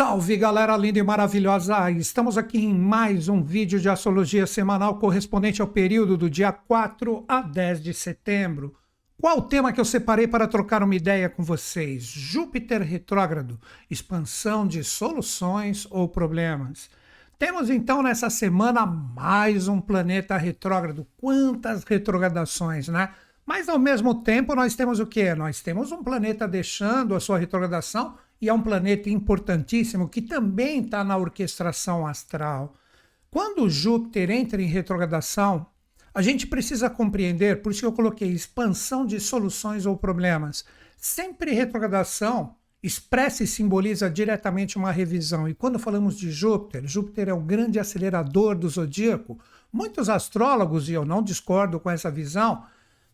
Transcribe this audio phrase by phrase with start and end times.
[0.00, 1.90] Salve galera linda e maravilhosa!
[1.90, 7.22] Estamos aqui em mais um vídeo de astrologia semanal correspondente ao período do dia 4
[7.28, 8.74] a 10 de setembro.
[9.20, 12.04] Qual o tema que eu separei para trocar uma ideia com vocês?
[12.04, 16.88] Júpiter retrógrado, expansão de soluções ou problemas.
[17.38, 21.06] Temos então nessa semana mais um planeta retrógrado.
[21.18, 23.10] Quantas retrogradações, né?
[23.44, 25.34] Mas ao mesmo tempo nós temos o que?
[25.34, 30.82] Nós temos um planeta deixando a sua retrogradação e é um planeta importantíssimo que também
[30.82, 32.74] está na orquestração astral.
[33.30, 35.66] Quando Júpiter entra em retrogradação,
[36.12, 40.64] a gente precisa compreender, por isso que eu coloquei expansão de soluções ou problemas.
[40.96, 45.48] Sempre retrogradação expressa e simboliza diretamente uma revisão.
[45.48, 49.38] E quando falamos de Júpiter, Júpiter é o grande acelerador do zodíaco.
[49.72, 52.64] Muitos astrólogos, e eu não discordo com essa visão,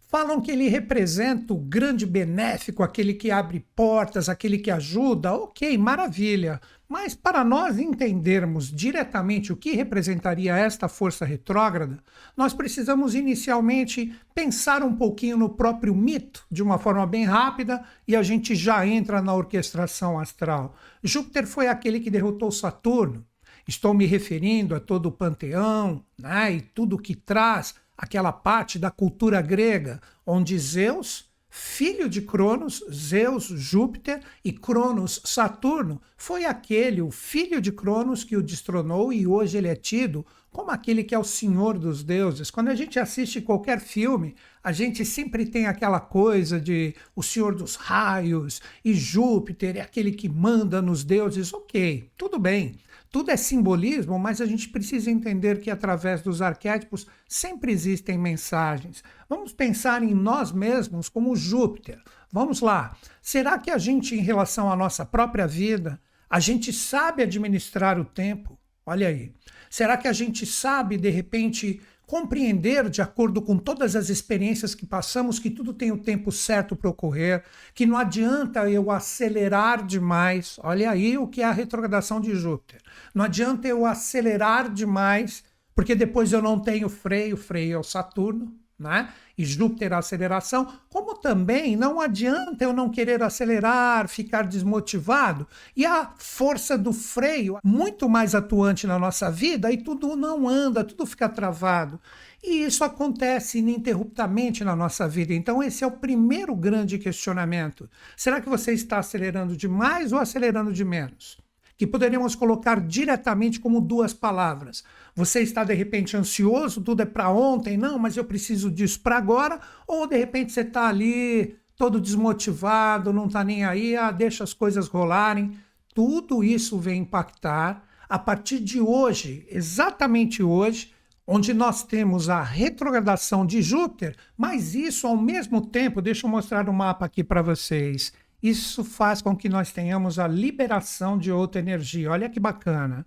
[0.08, 5.32] Falam que ele representa o grande benéfico, aquele que abre portas, aquele que ajuda.
[5.32, 6.60] Ok, maravilha.
[6.88, 11.98] Mas para nós entendermos diretamente o que representaria esta força retrógrada,
[12.36, 18.14] nós precisamos inicialmente pensar um pouquinho no próprio mito, de uma forma bem rápida, e
[18.14, 20.76] a gente já entra na orquestração astral.
[21.02, 23.26] Júpiter foi aquele que derrotou Saturno.
[23.66, 28.90] Estou me referindo a todo o panteão né, e tudo que traz aquela parte da
[28.90, 37.10] cultura grega onde Zeus, filho de Cronos, Zeus, Júpiter e Cronos, Saturno, foi aquele, o
[37.10, 41.18] filho de Cronos, que o destronou e hoje ele é tido como aquele que é
[41.18, 42.50] o senhor dos deuses.
[42.50, 47.54] Quando a gente assiste qualquer filme, a gente sempre tem aquela coisa de o senhor
[47.54, 51.52] dos raios e Júpiter é aquele que manda nos deuses.
[51.52, 52.78] Ok, tudo bem.
[53.16, 59.02] Tudo é simbolismo, mas a gente precisa entender que através dos arquétipos sempre existem mensagens.
[59.26, 61.98] Vamos pensar em nós mesmos como Júpiter.
[62.30, 62.94] Vamos lá.
[63.22, 68.04] Será que a gente, em relação à nossa própria vida, a gente sabe administrar o
[68.04, 68.58] tempo?
[68.84, 69.32] Olha aí.
[69.70, 74.86] Será que a gente sabe, de repente, compreender, de acordo com todas as experiências que
[74.86, 77.42] passamos, que tudo tem o tempo certo para ocorrer,
[77.74, 80.56] que não adianta eu acelerar demais.
[80.62, 82.80] Olha aí o que é a retrogradação de Júpiter.
[83.12, 85.42] Não adianta eu acelerar demais,
[85.74, 89.08] porque depois eu não tenho freio, freio é o Saturno, né?
[89.38, 96.12] E Júpiter aceleração, como também não adianta eu não querer acelerar, ficar desmotivado, e a
[96.18, 101.28] força do freio muito mais atuante na nossa vida e tudo não anda, tudo fica
[101.28, 102.00] travado.
[102.42, 105.34] E isso acontece ininterruptamente na nossa vida.
[105.34, 107.88] Então, esse é o primeiro grande questionamento.
[108.16, 111.45] Será que você está acelerando demais ou acelerando de menos?
[111.76, 114.82] Que poderíamos colocar diretamente como duas palavras.
[115.14, 119.16] Você está de repente ansioso, tudo é para ontem, não, mas eu preciso disso para
[119.16, 124.42] agora, ou de repente você está ali todo desmotivado, não está nem aí, ah, deixa
[124.42, 125.52] as coisas rolarem.
[125.94, 130.92] Tudo isso vem impactar a partir de hoje, exatamente hoje,
[131.26, 136.68] onde nós temos a retrogradação de Júpiter, mas isso ao mesmo tempo, deixa eu mostrar
[136.68, 138.12] o mapa aqui para vocês
[138.42, 142.10] isso faz com que nós tenhamos a liberação de outra energia.
[142.10, 143.06] Olha que bacana.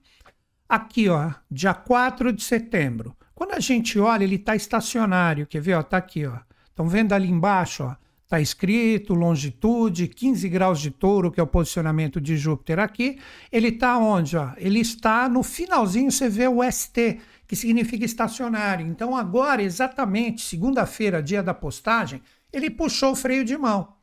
[0.67, 3.15] Aqui, ó, dia 4 de setembro.
[3.33, 5.47] Quando a gente olha, ele está estacionário.
[5.47, 5.79] Quer ver?
[5.79, 6.25] Está aqui.
[6.25, 6.37] Ó.
[6.69, 7.83] Estão vendo ali embaixo?
[7.83, 7.95] Ó,
[8.29, 13.17] Está escrito longitude, 15 graus de touro, que é o posicionamento de Júpiter aqui.
[13.51, 14.37] Ele está onde?
[14.37, 14.51] Ó?
[14.57, 18.85] Ele está no finalzinho, você vê o ST, que significa estacionário.
[18.85, 22.21] Então, agora, exatamente, segunda-feira, dia da postagem,
[22.53, 23.95] ele puxou o freio de mão.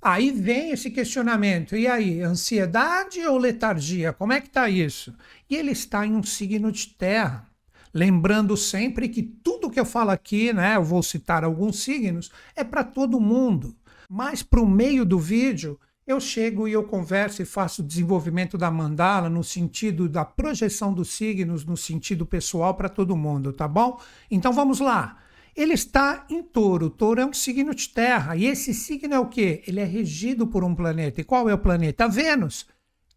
[0.00, 4.12] Aí vem esse questionamento: e aí, ansiedade ou letargia?
[4.12, 5.14] Como é que está isso?
[5.48, 7.46] E ele está em um signo de terra.
[7.92, 12.62] Lembrando sempre que tudo que eu falo aqui, né, eu vou citar alguns signos, é
[12.62, 13.76] para todo mundo.
[14.08, 18.56] Mas para o meio do vídeo, eu chego e eu converso e faço o desenvolvimento
[18.56, 23.68] da mandala no sentido da projeção dos signos, no sentido pessoal para todo mundo, tá
[23.68, 24.00] bom?
[24.30, 25.18] Então vamos lá.
[25.60, 26.88] Ele está em touro.
[26.88, 28.34] Touro é um signo de terra.
[28.34, 29.62] E esse signo é o quê?
[29.66, 31.20] Ele é regido por um planeta.
[31.20, 32.08] E qual é o planeta?
[32.08, 32.66] Vênus,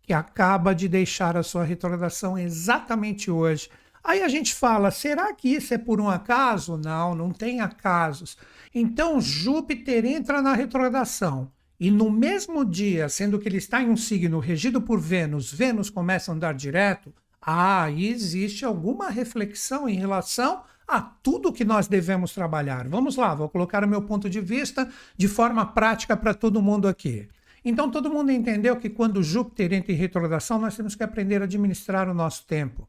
[0.02, 3.70] que acaba de deixar a sua retrogradação exatamente hoje.
[4.04, 6.76] Aí a gente fala, será que isso é por um acaso?
[6.76, 8.38] Não, não tem acasos.
[8.76, 11.50] Então Júpiter entra na retrogradação.
[11.80, 15.90] E no mesmo dia, sendo que ele está em um signo regido por Vênus, Vênus
[15.90, 21.88] começa a andar direto, ah, aí existe alguma reflexão em relação a tudo que nós
[21.88, 22.88] devemos trabalhar.
[22.88, 26.88] Vamos lá, vou colocar o meu ponto de vista de forma prática para todo mundo
[26.88, 27.28] aqui.
[27.66, 31.46] Então, todo mundo entendeu que quando Júpiter entra em retrogradação, nós temos que aprender a
[31.46, 32.88] administrar o nosso tempo.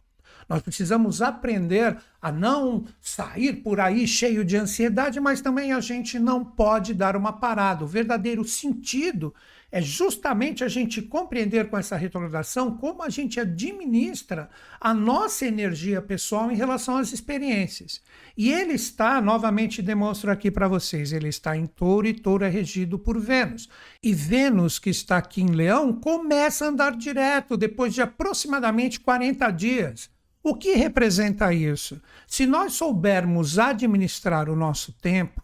[0.49, 6.19] Nós precisamos aprender a não sair por aí cheio de ansiedade, mas também a gente
[6.19, 7.85] não pode dar uma parada.
[7.85, 9.35] O verdadeiro sentido
[9.75, 14.49] é justamente a gente compreender com essa retrogradação como a gente administra
[14.81, 18.01] a nossa energia pessoal em relação às experiências.
[18.37, 22.49] E ele está, novamente demonstro aqui para vocês, ele está em touro e touro é
[22.49, 23.69] regido por Vênus.
[24.01, 29.51] E Vênus, que está aqui em Leão, começa a andar direto depois de aproximadamente 40
[29.51, 30.09] dias.
[30.41, 32.01] O que representa isso?
[32.29, 35.43] Se nós soubermos administrar o nosso tempo,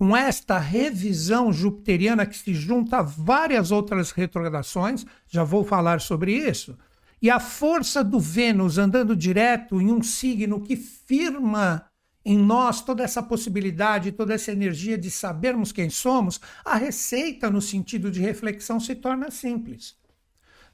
[0.00, 6.32] com esta revisão jupiteriana que se junta a várias outras retrogradações, já vou falar sobre
[6.32, 6.78] isso,
[7.20, 11.84] e a força do Vênus andando direto em um signo que firma
[12.24, 17.60] em nós toda essa possibilidade, toda essa energia de sabermos quem somos, a receita no
[17.60, 19.96] sentido de reflexão se torna simples.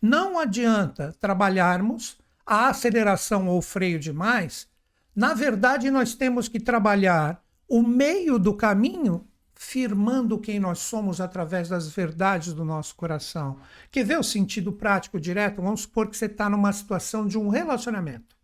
[0.01, 4.69] Não adianta trabalharmos a aceleração ou freio demais.
[5.17, 9.27] Na verdade, nós temos que trabalhar o meio do caminho
[9.57, 13.59] firmando quem nós somos através das verdades do nosso coração.
[13.91, 15.63] Quer ver o sentido prático direto?
[15.63, 18.37] Vamos supor que você está numa situação de um relacionamento.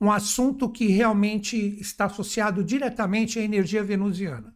[0.00, 4.54] Um assunto que realmente está associado diretamente à energia venusiana.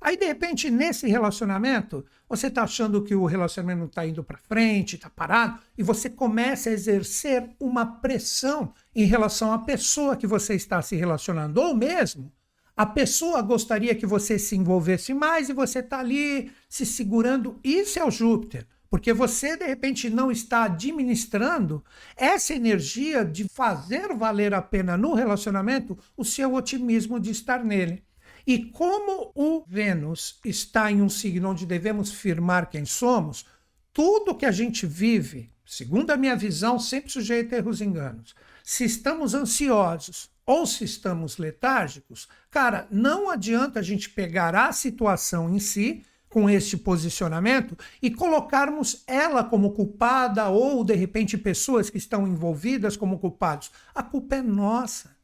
[0.00, 4.38] Aí, de repente, nesse relacionamento, você está achando que o relacionamento não está indo para
[4.38, 10.26] frente, está parado, e você começa a exercer uma pressão em relação à pessoa que
[10.26, 12.32] você está se relacionando, ou mesmo
[12.76, 17.58] a pessoa gostaria que você se envolvesse mais e você está ali se segurando.
[17.64, 18.66] Isso é o Júpiter.
[18.90, 21.82] Porque você, de repente, não está administrando
[22.16, 28.04] essa energia de fazer valer a pena no relacionamento o seu otimismo de estar nele.
[28.46, 33.44] E como o Vênus está em um signo onde devemos firmar quem somos,
[33.92, 38.34] tudo que a gente vive, segundo a minha visão, sempre sujeito a erros e enganos.
[38.62, 45.52] Se estamos ansiosos, ou se estamos letárgicos, cara, não adianta a gente pegar a situação
[45.52, 51.98] em si com este posicionamento e colocarmos ela como culpada ou de repente pessoas que
[51.98, 53.70] estão envolvidas como culpados.
[53.94, 55.16] A culpa é nossa.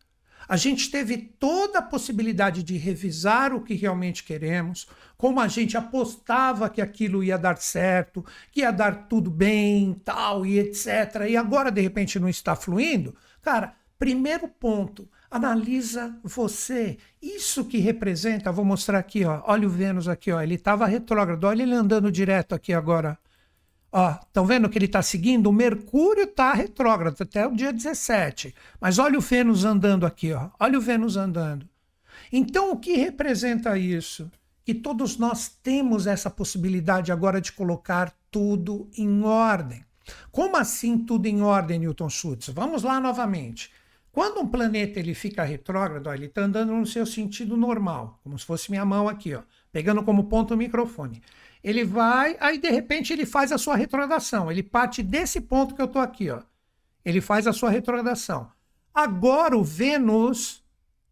[0.49, 5.77] A gente teve toda a possibilidade de revisar o que realmente queremos, como a gente
[5.77, 11.27] apostava que aquilo ia dar certo, que ia dar tudo bem, tal e etc.
[11.29, 13.15] E agora de repente não está fluindo.
[13.41, 16.99] Cara, Primeiro ponto, analisa você.
[17.23, 19.41] Isso que representa, vou mostrar aqui, ó.
[19.47, 20.43] Olha o Vênus aqui, ó.
[20.43, 21.45] Ele estava retrógrado.
[21.45, 23.17] Olha ele andando direto aqui agora.
[23.93, 25.47] Ó, estão vendo que ele está seguindo?
[25.47, 28.53] O Mercúrio está retrógrado até o dia 17.
[28.81, 30.51] Mas olha o Vênus andando aqui, ó.
[30.59, 31.69] Olha o Vênus andando.
[32.33, 34.29] Então, o que representa isso?
[34.65, 39.85] Que todos nós temos essa possibilidade agora de colocar tudo em ordem.
[40.33, 42.49] Como assim tudo em ordem, Newton Schultz?
[42.49, 43.71] Vamos lá novamente.
[44.13, 48.39] Quando um planeta ele fica retrógrado, ó, ele está andando no seu sentido normal, como
[48.39, 49.43] se fosse minha mão aqui, ó,
[49.73, 51.23] pegando como ponto o microfone.
[51.65, 54.51] Ele vai, aí de repente ele faz a sua retrogradação.
[54.51, 56.43] Ele parte desse ponto que eu estou aqui, ó.
[57.03, 58.51] Ele faz a sua retrogradação.
[58.93, 60.63] Agora o Vênus,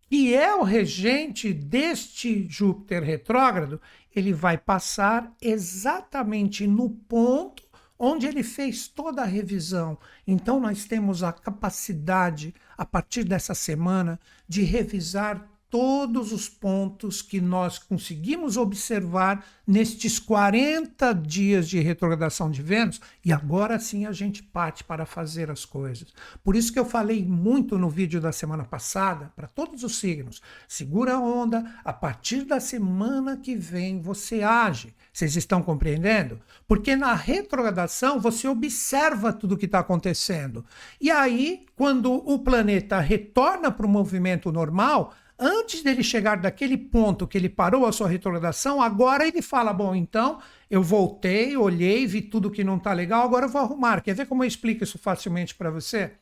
[0.02, 3.80] que é o regente deste Júpiter retrógrado,
[4.14, 7.62] ele vai passar exatamente no ponto
[8.02, 9.99] onde ele fez toda a revisão.
[10.26, 14.18] Então, nós temos a capacidade, a partir dessa semana,
[14.49, 22.61] de revisar todos os pontos que nós conseguimos observar nestes 40 dias de retrogradação de
[22.61, 26.12] Vênus, e agora sim a gente parte para fazer as coisas.
[26.43, 30.43] Por isso que eu falei muito no vídeo da semana passada, para todos os signos,
[30.67, 34.93] segura a onda, a partir da semana que vem você age.
[35.12, 36.41] Vocês estão compreendendo?
[36.67, 40.65] Porque na retrogradação você observa tudo o que está acontecendo.
[41.00, 47.26] E aí, quando o planeta retorna para o movimento normal, antes dele chegar daquele ponto
[47.26, 50.38] que ele parou a sua retrogradação, agora ele fala: bom, então
[50.70, 54.02] eu voltei, olhei, vi tudo que não está legal, agora eu vou arrumar.
[54.02, 56.12] Quer ver como eu explico isso facilmente para você?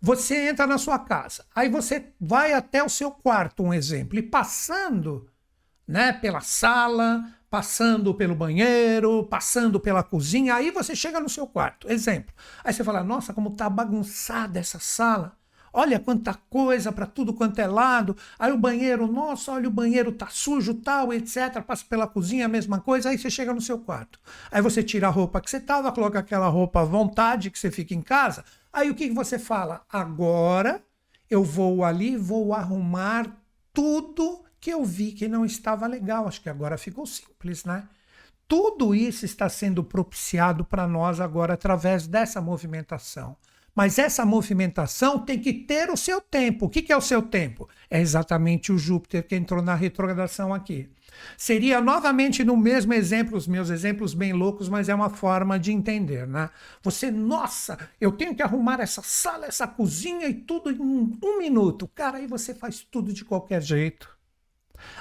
[0.00, 4.22] Você entra na sua casa, aí você vai até o seu quarto, um exemplo, e
[4.22, 5.28] passando
[5.88, 11.90] né, pela sala, passando pelo banheiro, passando pela cozinha, aí você chega no seu quarto,
[11.90, 12.34] exemplo.
[12.62, 15.36] Aí você fala: nossa, como está bagunçada essa sala.
[15.76, 18.16] Olha quanta coisa para tudo quanto é lado.
[18.38, 21.60] Aí o banheiro, nossa, olha o banheiro tá sujo, tal, etc.
[21.66, 23.08] Passa pela cozinha, a mesma coisa.
[23.10, 24.20] Aí você chega no seu quarto.
[24.52, 27.72] Aí você tira a roupa que você tava, coloca aquela roupa à vontade que você
[27.72, 28.44] fica em casa.
[28.72, 29.82] Aí o que, que você fala?
[29.92, 30.80] Agora
[31.28, 33.26] eu vou ali, vou arrumar
[33.72, 36.28] tudo que eu vi que não estava legal.
[36.28, 37.88] Acho que agora ficou simples, né?
[38.46, 43.36] Tudo isso está sendo propiciado para nós agora através dessa movimentação.
[43.74, 46.66] Mas essa movimentação tem que ter o seu tempo.
[46.66, 47.68] O que, é o seu tempo?
[47.90, 50.88] É exatamente o Júpiter que entrou na retrogradação aqui.
[51.36, 55.72] Seria novamente no mesmo exemplo, os meus exemplos bem loucos, mas é uma forma de
[55.72, 56.50] entender, né?
[56.82, 61.88] Você, nossa, eu tenho que arrumar essa sala, essa cozinha e tudo em um minuto.
[61.94, 64.14] Cara, aí você faz tudo de qualquer jeito.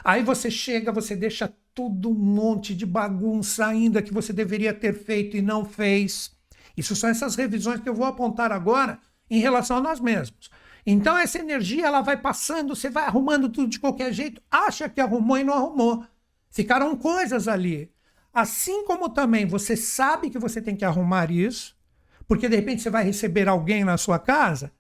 [0.04, 4.94] Aí você chega, você deixa tudo um monte de bagunça ainda que você deveria ter
[4.94, 6.32] feito e não fez.
[6.76, 9.00] Isso são essas revisões que eu vou apontar agora
[9.30, 10.50] em relação a nós mesmos.
[10.86, 15.00] Então essa energia ela vai passando, você vai arrumando tudo de qualquer jeito, acha que
[15.00, 16.06] arrumou e não arrumou.
[16.50, 17.92] Ficaram coisas ali.
[18.34, 21.76] Assim como também você sabe que você tem que arrumar isso,
[22.28, 24.72] porque de repente você vai receber alguém na sua casa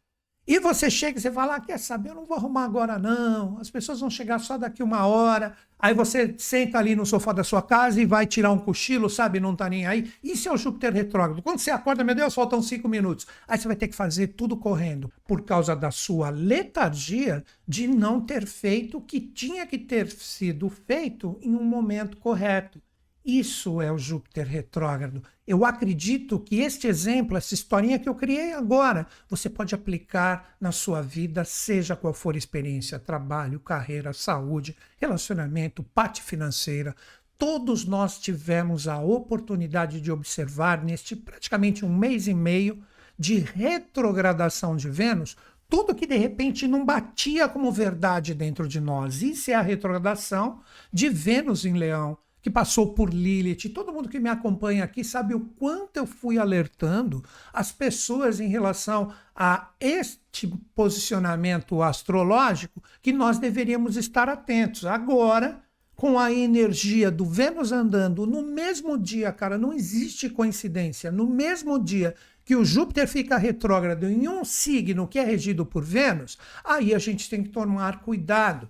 [0.46, 3.58] e você chega e você fala, ah, quer saber, eu não vou arrumar agora não,
[3.60, 5.56] as pessoas vão chegar só daqui uma hora.
[5.80, 9.40] Aí você senta ali no sofá da sua casa e vai tirar um cochilo, sabe,
[9.40, 10.12] não tá nem aí.
[10.24, 11.42] Isso é o Júpiter retrógrado.
[11.42, 13.28] Quando você acorda, meu Deus, faltam cinco minutos.
[13.48, 18.22] Aí você vai ter que fazer tudo correndo, por causa da sua letargia de não
[18.22, 22.82] ter feito o que tinha que ter sido feito em um momento correto.
[23.26, 25.24] Isso é o Júpiter retrógrado.
[25.46, 30.72] Eu acredito que este exemplo, essa historinha que eu criei agora, você pode aplicar na
[30.72, 36.96] sua vida, seja qual for a experiência, trabalho, carreira, saúde, relacionamento, parte financeira.
[37.38, 42.82] Todos nós tivemos a oportunidade de observar neste praticamente um mês e meio
[43.20, 45.36] de retrogradação de Vênus,
[45.68, 49.22] tudo que de repente não batia como verdade dentro de nós.
[49.22, 54.20] Isso é a retrogradação de Vênus em Leão que passou por Lilith, todo mundo que
[54.20, 57.24] me acompanha aqui sabe o quanto eu fui alertando
[57.54, 64.86] as pessoas em relação a este posicionamento astrológico que nós deveríamos estar atentos.
[64.86, 65.64] Agora,
[65.96, 71.82] com a energia do Vênus andando no mesmo dia, cara, não existe coincidência, no mesmo
[71.82, 72.14] dia
[72.46, 77.00] que o Júpiter fica retrógrado em um signo que é regido por Vênus, aí a
[77.00, 78.70] gente tem que tomar cuidado,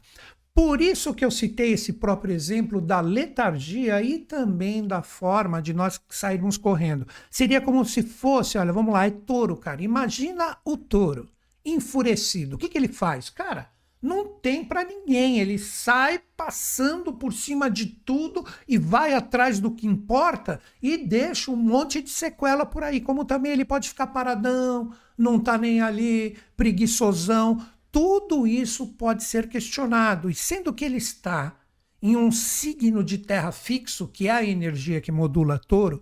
[0.55, 5.74] por isso que eu citei esse próprio exemplo da letargia e também da forma de
[5.74, 7.07] nós sairmos correndo.
[7.29, 9.81] Seria como se fosse, olha, vamos lá, é touro, cara.
[9.81, 11.27] Imagina o touro
[11.65, 12.55] enfurecido.
[12.55, 13.29] O que, que ele faz?
[13.29, 13.69] Cara,
[14.03, 15.39] não tem para ninguém.
[15.39, 21.50] Ele sai passando por cima de tudo e vai atrás do que importa e deixa
[21.50, 23.00] um monte de sequela por aí.
[23.00, 29.47] Como também ele pode ficar paradão, não tá nem ali, preguiçosão tudo isso pode ser
[29.47, 30.27] questionado.
[30.27, 31.55] E sendo que ele está
[32.01, 36.01] em um signo de terra fixo, que é a energia que modula touro,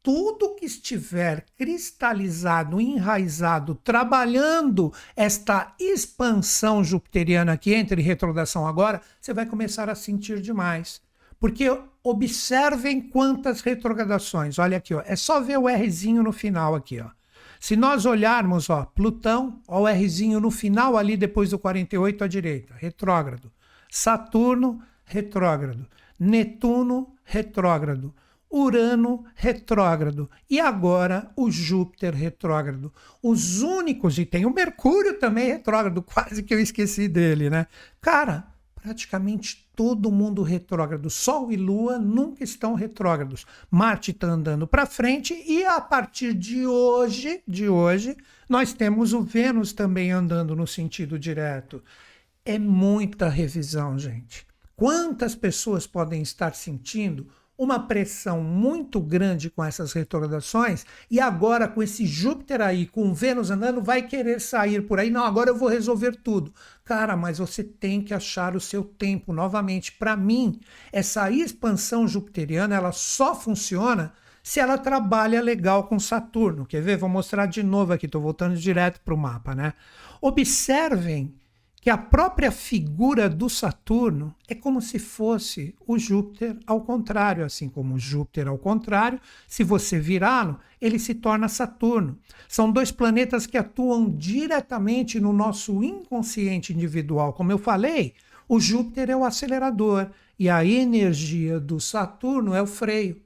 [0.00, 9.34] tudo que estiver cristalizado, enraizado, trabalhando esta expansão jupiteriana que entra em retrogradação agora, você
[9.34, 11.02] vai começar a sentir demais.
[11.40, 14.60] Porque observem quantas retrogradações.
[14.60, 17.10] Olha aqui, ó, é só ver o Rzinho no final aqui, ó.
[17.62, 22.26] Se nós olharmos, ó, Plutão, ó, o Rzinho no final ali depois do 48 à
[22.26, 23.52] direita, retrógrado.
[23.88, 25.86] Saturno, retrógrado.
[26.18, 28.12] Netuno, retrógrado.
[28.50, 32.92] Urano retrógrado e agora o Júpiter retrógrado.
[33.22, 37.68] Os únicos, e tem o Mercúrio também retrógrado, quase que eu esqueci dele, né?
[38.00, 41.08] Cara, praticamente todo mundo retrógrado.
[41.10, 43.46] Sol e Lua nunca estão retrógrados.
[43.70, 48.16] Marte está andando para frente e a partir de hoje, de hoje,
[48.48, 51.82] nós temos o Vênus também andando no sentido direto.
[52.44, 54.46] É muita revisão, gente.
[54.74, 61.82] Quantas pessoas podem estar sentindo uma pressão muito grande com essas retrogradações e agora com
[61.82, 65.10] esse Júpiter aí, com Vênus andando, vai querer sair por aí.
[65.10, 66.52] Não, agora eu vou resolver tudo.
[66.84, 69.92] Cara, mas você tem que achar o seu tempo novamente.
[69.92, 76.66] Para mim, essa expansão jupiteriana, ela só funciona se ela trabalha legal com Saturno.
[76.66, 76.96] Quer ver?
[76.96, 79.74] Vou mostrar de novo aqui, estou voltando direto para o mapa, né?
[80.20, 81.34] Observem
[81.82, 87.68] que a própria figura do Saturno é como se fosse o Júpiter ao contrário, assim
[87.68, 92.16] como o Júpiter ao contrário, se você virá-lo, ele se torna Saturno.
[92.48, 97.32] São dois planetas que atuam diretamente no nosso inconsciente individual.
[97.32, 98.14] Como eu falei,
[98.48, 100.08] o Júpiter é o acelerador
[100.38, 103.20] e a energia do Saturno é o freio.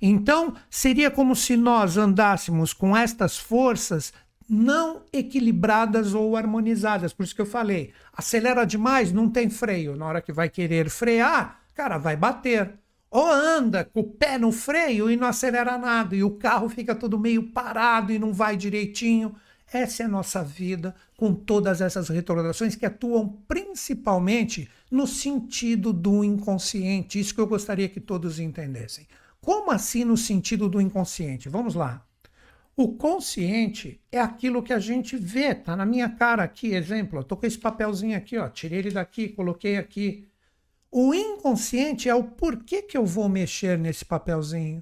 [0.00, 4.14] Então, seria como se nós andássemos com estas forças
[4.48, 7.12] não equilibradas ou harmonizadas.
[7.12, 9.94] Por isso que eu falei, acelera demais, não tem freio.
[9.94, 12.72] Na hora que vai querer frear, cara, vai bater.
[13.10, 16.94] Ou anda com o pé no freio e não acelera nada, e o carro fica
[16.94, 19.34] todo meio parado e não vai direitinho.
[19.70, 26.24] Essa é a nossa vida com todas essas retrogradações que atuam principalmente no sentido do
[26.24, 27.20] inconsciente.
[27.20, 29.06] Isso que eu gostaria que todos entendessem.
[29.40, 31.48] Como assim no sentido do inconsciente?
[31.48, 32.07] Vamos lá.
[32.78, 37.24] O consciente é aquilo que a gente vê, tá na minha cara aqui, exemplo, eu
[37.24, 40.28] tô com esse papelzinho aqui, ó, tirei ele daqui, coloquei aqui.
[40.88, 44.80] O inconsciente é o porquê que eu vou mexer nesse papelzinho.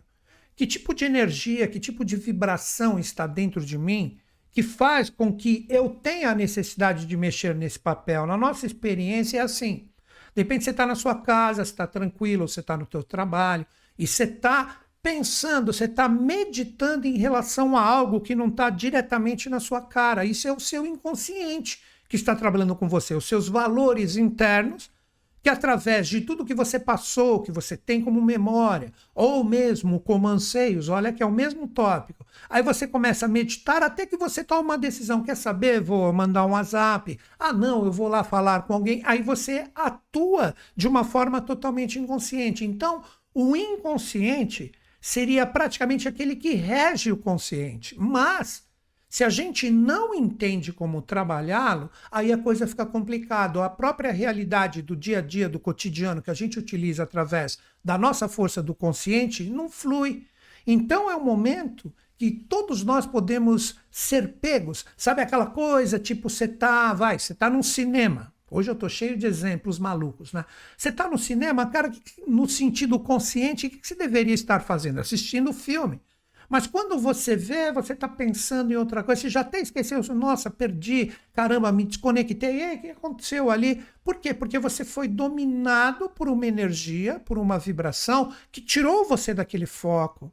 [0.55, 4.19] Que tipo de energia, que tipo de vibração está dentro de mim
[4.53, 8.27] que faz com que eu tenha a necessidade de mexer nesse papel.
[8.27, 9.89] Na nossa experiência é assim.
[10.35, 13.67] De repente você está na sua casa, você está tranquilo, você está no seu trabalho
[13.99, 19.49] e você está pensando, você está meditando em relação a algo que não está diretamente
[19.49, 20.25] na sua cara.
[20.25, 24.91] Isso é o seu inconsciente que está trabalhando com você, os seus valores internos,
[25.45, 30.27] que através de tudo que você passou, que você tem como memória, ou mesmo como
[30.27, 32.27] anseios, olha que é o mesmo tópico.
[32.51, 35.23] Aí você começa a meditar até que você toma uma decisão.
[35.23, 35.81] Quer saber?
[35.81, 37.17] Vou mandar um WhatsApp.
[37.39, 39.03] Ah, não, eu vou lá falar com alguém.
[39.05, 42.65] Aí você atua de uma forma totalmente inconsciente.
[42.65, 44.73] Então, o inconsciente
[45.07, 47.95] seria praticamente aquele que rege o consciente.
[47.97, 48.65] Mas,
[49.09, 53.65] se a gente não entende como trabalhá-lo, aí a coisa fica complicada.
[53.65, 57.97] A própria realidade do dia a dia, do cotidiano, que a gente utiliza através da
[57.97, 60.27] nossa força do consciente, não flui.
[60.67, 64.85] Então é um momento que todos nós podemos ser pegos.
[64.97, 68.35] Sabe aquela coisa, tipo, você tá, vai, você tá num cinema.
[68.51, 70.45] Hoje eu estou cheio de exemplos malucos, né?
[70.77, 71.91] Você está no cinema, cara,
[72.27, 75.01] no sentido consciente, o que você deveria estar fazendo?
[75.01, 76.01] Assistindo o filme.
[76.49, 80.49] Mas quando você vê, você está pensando em outra coisa, você já até esqueceu, nossa,
[80.49, 83.83] perdi, caramba, me desconectei, e o que aconteceu ali?
[84.05, 84.33] Por quê?
[84.33, 90.33] Porque você foi dominado por uma energia, por uma vibração que tirou você daquele foco.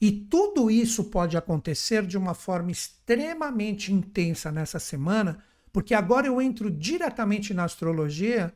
[0.00, 5.42] E tudo isso pode acontecer de uma forma extremamente intensa nessa semana,
[5.72, 8.52] porque agora eu entro diretamente na astrologia,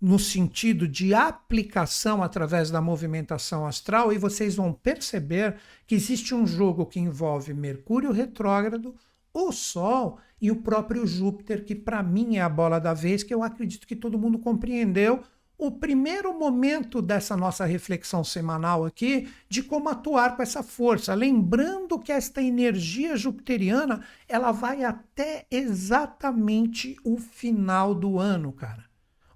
[0.00, 5.56] no sentido de aplicação através da movimentação astral, e vocês vão perceber
[5.86, 8.94] que existe um jogo que envolve Mercúrio retrógrado,
[9.32, 13.32] o Sol e o próprio Júpiter, que para mim é a bola da vez, que
[13.32, 15.22] eu acredito que todo mundo compreendeu
[15.60, 21.98] o primeiro momento dessa nossa reflexão semanal aqui de como atuar com essa força, lembrando
[21.98, 28.89] que esta energia jupiteriana, ela vai até exatamente o final do ano, cara.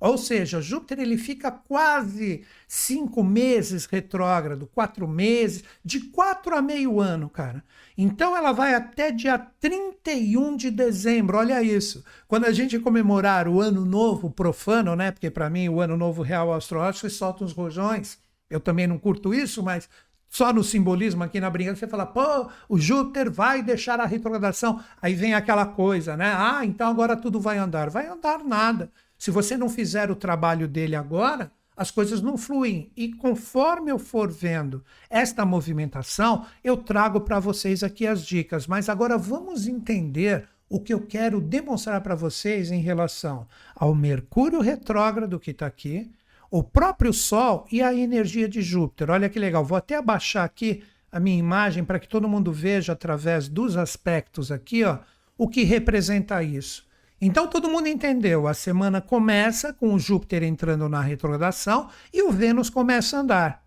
[0.04, 7.00] Ou seja, Júpiter ele fica quase cinco meses retrógrado, quatro meses, de quatro a meio
[7.00, 7.64] ano, cara.
[7.96, 12.04] Então ela vai até dia 31 de dezembro, olha isso.
[12.28, 15.10] Quando a gente comemorar o ano novo profano, né?
[15.10, 18.18] Porque para mim o ano novo real astrológico, solta uns rojões.
[18.50, 19.88] Eu também não curto isso, mas
[20.28, 24.84] só no simbolismo aqui na brincadeira, você fala, pô, o Júpiter vai deixar a retrogradação.
[25.00, 26.34] Aí vem aquela coisa, né?
[26.36, 27.88] Ah, então agora tudo vai andar.
[27.88, 28.90] Vai andar nada.
[29.24, 32.92] Se você não fizer o trabalho dele agora, as coisas não fluem.
[32.94, 38.66] E conforme eu for vendo esta movimentação, eu trago para vocês aqui as dicas.
[38.66, 44.60] Mas agora vamos entender o que eu quero demonstrar para vocês em relação ao Mercúrio
[44.60, 46.12] retrógrado que está aqui,
[46.50, 49.08] o próprio Sol e a energia de Júpiter.
[49.08, 52.92] Olha que legal, vou até abaixar aqui a minha imagem para que todo mundo veja
[52.92, 54.98] através dos aspectos aqui, ó,
[55.38, 56.83] o que representa isso.
[57.20, 58.46] Então todo mundo entendeu.
[58.46, 63.64] A semana começa com o Júpiter entrando na retrogradação e o Vênus começa a andar.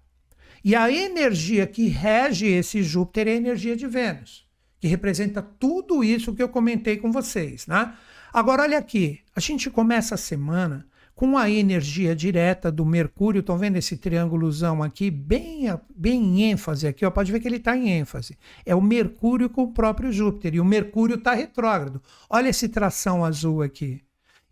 [0.64, 4.48] E a energia que rege esse Júpiter é a energia de Vênus,
[4.80, 7.94] que representa tudo isso que eu comentei com vocês, né?
[8.34, 10.86] Agora olha aqui, a gente começa a semana
[11.18, 13.40] com a energia direta do Mercúrio.
[13.40, 15.64] Estão vendo esse triângulozão aqui, bem,
[15.96, 18.38] bem em ênfase aqui, ó, pode ver que ele está em ênfase.
[18.64, 22.04] É o Mercúrio com o próprio Júpiter, e o Mercúrio está retrógrado.
[22.30, 24.00] Olha esse tração azul aqui.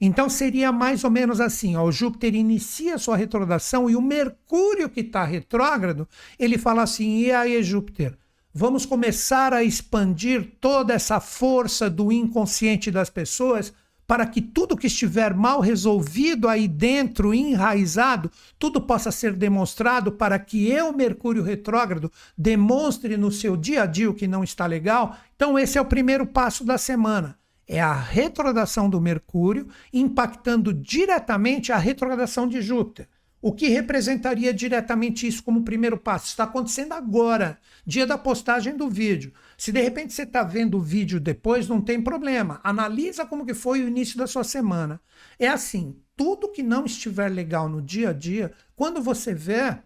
[0.02, 4.90] Então seria mais ou menos assim: ó, o Júpiter inicia sua retrogradação e o Mercúrio
[4.90, 8.18] que está retrógrado, ele fala assim: e aí, Júpiter?
[8.52, 13.72] Vamos começar a expandir toda essa força do inconsciente das pessoas
[14.08, 20.38] para que tudo que estiver mal resolvido aí dentro, enraizado, tudo possa ser demonstrado para
[20.38, 25.16] que eu, Mercúrio retrógrado, demonstre no seu dia a dia o que não está legal.
[25.36, 27.38] Então, esse é o primeiro passo da semana.
[27.68, 33.08] É a retrogradação do Mercúrio impactando diretamente a retrogradação de Júpiter.
[33.42, 36.28] O que representaria diretamente isso como primeiro passo?
[36.28, 39.34] Está acontecendo agora, dia da postagem do vídeo.
[39.58, 42.60] Se de repente você está vendo o vídeo depois, não tem problema.
[42.64, 45.00] Analisa como que foi o início da sua semana.
[45.40, 49.78] É assim, tudo que não estiver legal no dia a dia, quando você vê,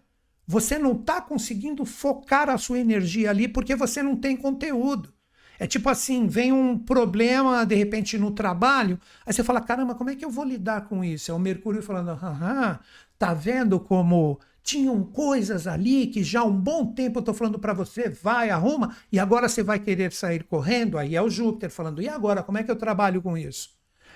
[0.46, 5.12] você não está conseguindo focar a sua energia ali porque você não tem conteúdo.
[5.60, 10.08] É tipo assim, vem um problema de repente no trabalho, aí você fala, caramba, como
[10.08, 11.30] é que eu vou lidar com isso?
[11.30, 12.80] É o Mercúrio falando, aham,
[13.18, 17.58] tá vendo como tinham coisas ali que já há um bom tempo eu estou falando
[17.58, 20.96] para você, vai, arruma, e agora você vai querer sair correndo?
[20.96, 23.70] Aí é o Júpiter falando, e agora, como é que eu trabalho com isso?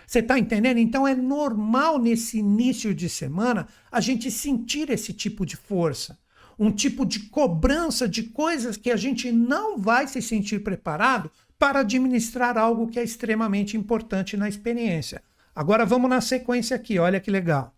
[0.07, 0.79] Você está entendendo?
[0.79, 6.17] Então é normal nesse início de semana a gente sentir esse tipo de força
[6.57, 11.81] um tipo de cobrança de coisas que a gente não vai se sentir preparado para
[11.81, 15.21] administrar algo que é extremamente importante na experiência.
[15.53, 17.74] Agora vamos na sequência aqui, olha que legal.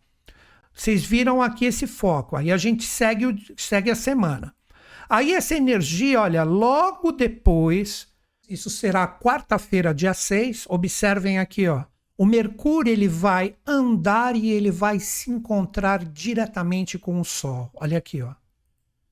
[0.76, 3.24] Vocês viram aqui esse foco, aí a gente segue,
[3.56, 4.54] segue a semana.
[5.08, 8.08] Aí essa energia, olha, logo depois,
[8.46, 11.84] isso será quarta-feira, dia 6, observem aqui, ó.
[12.18, 17.70] O Mercúrio ele vai andar e ele vai se encontrar diretamente com o Sol.
[17.74, 18.34] Olha aqui, ó.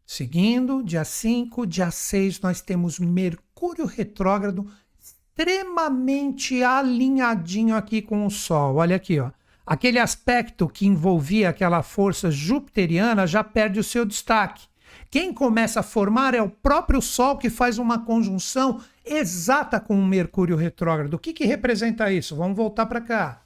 [0.07, 4.71] Seguindo, dia 5, dia 6, nós temos Mercúrio retrógrado
[5.03, 8.77] extremamente alinhadinho aqui com o Sol.
[8.77, 9.31] Olha aqui, ó.
[9.67, 14.67] Aquele aspecto que envolvia aquela força jupiteriana já perde o seu destaque.
[15.11, 20.07] Quem começa a formar é o próprio Sol que faz uma conjunção exata com o
[20.07, 21.15] Mercúrio retrógrado.
[21.15, 22.37] O que, que representa isso?
[22.37, 23.43] Vamos voltar para cá.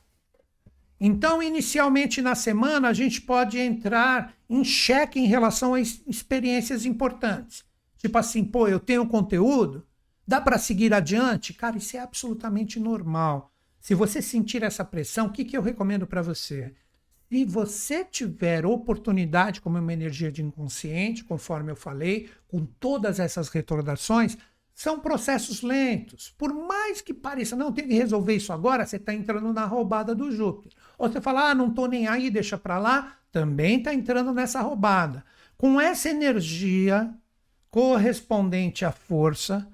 [1.00, 7.64] Então, inicialmente na semana, a gente pode entrar em xeque em relação a experiências importantes.
[7.98, 9.86] Tipo assim, pô, eu tenho conteúdo,
[10.26, 11.52] dá para seguir adiante?
[11.52, 13.52] Cara, isso é absolutamente normal.
[13.80, 16.74] Se você sentir essa pressão, o que, que eu recomendo para você?
[17.30, 23.48] Se você tiver oportunidade, como uma energia de inconsciente, conforme eu falei, com todas essas
[23.48, 24.36] retordações,
[24.74, 26.34] são processos lentos.
[26.38, 30.14] Por mais que pareça, não, tem que resolver isso agora, você está entrando na roubada
[30.14, 30.72] do Júpiter.
[30.96, 34.60] Ou você fala, ah, não estou nem aí, deixa para lá, também está entrando nessa
[34.60, 35.24] roubada.
[35.56, 37.12] Com essa energia
[37.70, 39.68] correspondente à força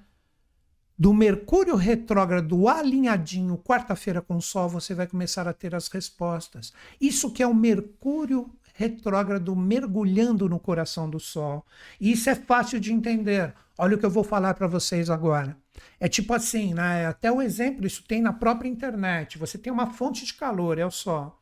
[0.97, 6.71] do Mercúrio retrógrado alinhadinho, quarta-feira com o Sol, você vai começar a ter as respostas.
[6.99, 11.65] Isso que é o Mercúrio retrógrado mergulhando no coração do Sol.
[11.99, 13.53] E isso é fácil de entender.
[13.77, 15.57] Olha o que eu vou falar para vocês agora.
[15.99, 17.05] É tipo assim, né?
[17.05, 19.37] Até o exemplo, isso tem na própria internet.
[19.37, 21.41] Você tem uma fonte de calor, é o sol.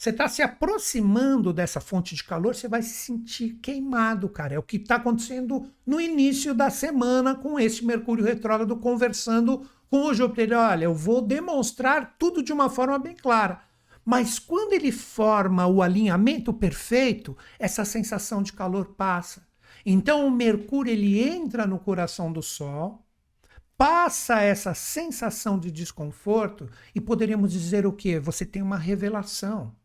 [0.00, 4.54] Você está se aproximando dessa fonte de calor, você vai se sentir queimado, cara.
[4.54, 10.06] É o que está acontecendo no início da semana com esse Mercúrio retrógrado conversando com
[10.06, 10.56] o Júpiter.
[10.56, 13.60] Olha, eu vou demonstrar tudo de uma forma bem clara.
[14.02, 19.46] Mas quando ele forma o alinhamento perfeito, essa sensação de calor passa.
[19.84, 23.04] Então o Mercúrio ele entra no coração do Sol,
[23.76, 28.18] passa essa sensação de desconforto e poderíamos dizer o que?
[28.18, 29.78] Você tem uma revelação.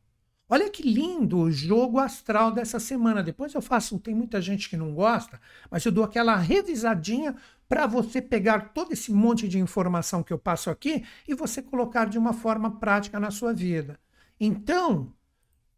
[0.48, 3.24] Olha que lindo o jogo astral dessa semana.
[3.24, 7.36] Depois eu faço, tem muita gente que não gosta, mas eu dou aquela revisadinha
[7.68, 12.06] para você pegar todo esse monte de informação que eu passo aqui e você colocar
[12.06, 14.00] de uma forma prática na sua vida.
[14.40, 15.12] Então,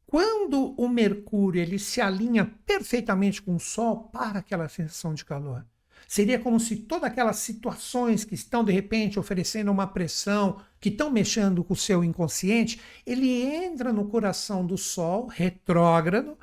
[0.06, 5.66] quando o Mercúrio ele se alinha perfeitamente com o Sol para aquela sensação de calor,
[6.08, 11.12] seria como se todas aquelas situações que estão de repente oferecendo uma pressão, que estão
[11.12, 16.38] mexendo com o seu inconsciente, ele entra no coração do Sol, retrógrado,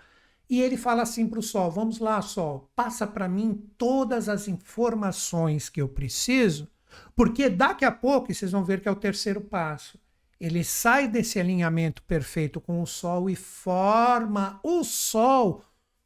[0.50, 4.46] e ele fala assim para o Sol: Vamos lá, Sol, passa para mim todas as
[4.46, 6.68] informações que eu preciso,
[7.16, 9.98] porque daqui a pouco, e vocês vão ver que é o terceiro passo,
[10.38, 15.64] ele sai desse alinhamento perfeito com o Sol e forma o Sol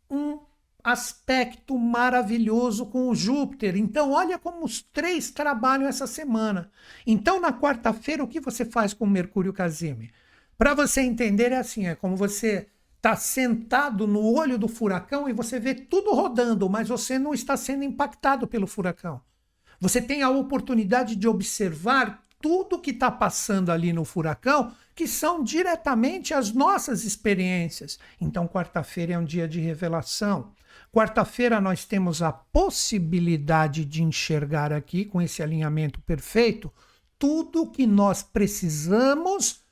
[0.09, 0.39] um
[0.83, 3.77] aspecto maravilhoso com o Júpiter.
[3.77, 6.71] Então, olha como os três trabalham essa semana.
[7.07, 10.11] Então, na quarta-feira, o que você faz com Mercúrio Casime?
[10.57, 15.33] Para você entender, é assim: é como você está sentado no olho do furacão e
[15.33, 19.21] você vê tudo rodando, mas você não está sendo impactado pelo furacão.
[19.81, 25.43] Você tem a oportunidade de observar tudo que está passando ali no furacão, que são
[25.43, 27.99] diretamente as nossas experiências.
[28.21, 30.53] Então, quarta-feira é um dia de revelação.
[30.93, 36.73] Quarta-feira nós temos a possibilidade de enxergar aqui, com esse alinhamento perfeito,
[37.19, 39.63] tudo que nós precisamos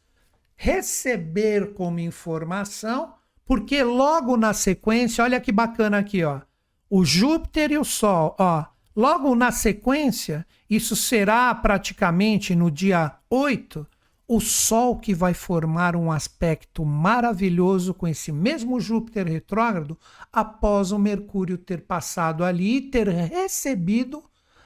[0.54, 6.40] receber como informação, porque logo na sequência, olha que bacana aqui, ó.
[6.88, 13.86] O Júpiter e o Sol, ó, Logo na sequência, isso será praticamente no dia 8,
[14.28, 19.96] o Sol que vai formar um aspecto maravilhoso com esse mesmo Júpiter retrógrado
[20.32, 24.24] após o Mercúrio ter passado ali e ter recebido,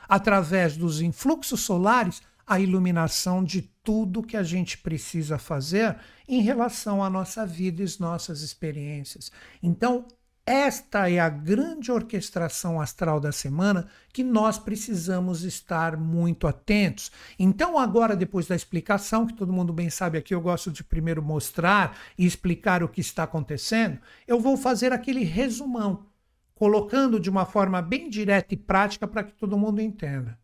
[0.09, 5.97] através dos influxos solares, a iluminação de tudo que a gente precisa fazer
[6.27, 9.31] em relação à nossa vida e às nossas experiências.
[9.63, 10.07] Então,
[10.51, 17.13] esta é a grande orquestração astral da semana que nós precisamos estar muito atentos.
[17.39, 21.23] Então, agora, depois da explicação, que todo mundo bem sabe aqui, eu gosto de primeiro
[21.23, 26.07] mostrar e explicar o que está acontecendo, eu vou fazer aquele resumão,
[26.53, 30.37] colocando de uma forma bem direta e prática para que todo mundo entenda.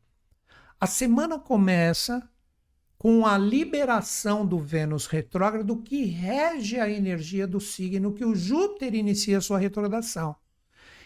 [0.80, 2.22] A semana começa
[2.98, 8.94] com a liberação do Vênus retrógrado que rege a energia do signo que o Júpiter
[8.94, 10.36] inicia sua retrogradação.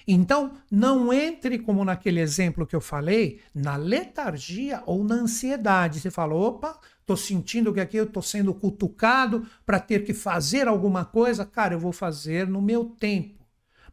[0.06, 6.00] Então, não entre, como naquele exemplo que eu falei, na letargia ou na ansiedade.
[6.00, 10.68] Você fala, opa, estou sentindo que aqui eu estou sendo cutucado para ter que fazer
[10.68, 11.44] alguma coisa.
[11.44, 13.44] Cara, eu vou fazer no meu tempo,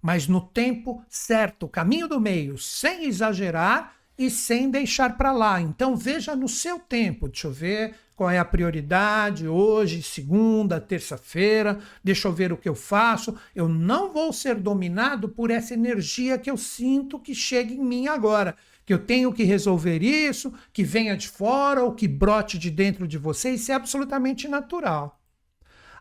[0.01, 5.61] mas no tempo certo, caminho do meio, sem exagerar e sem deixar para lá.
[5.61, 11.79] Então veja no seu tempo, deixa eu ver qual é a prioridade hoje, segunda, terça-feira,
[12.03, 13.37] deixa eu ver o que eu faço.
[13.53, 18.07] Eu não vou ser dominado por essa energia que eu sinto que chega em mim
[18.07, 18.55] agora.
[18.83, 23.07] Que eu tenho que resolver isso, que venha de fora ou que brote de dentro
[23.07, 25.21] de você, isso é absolutamente natural.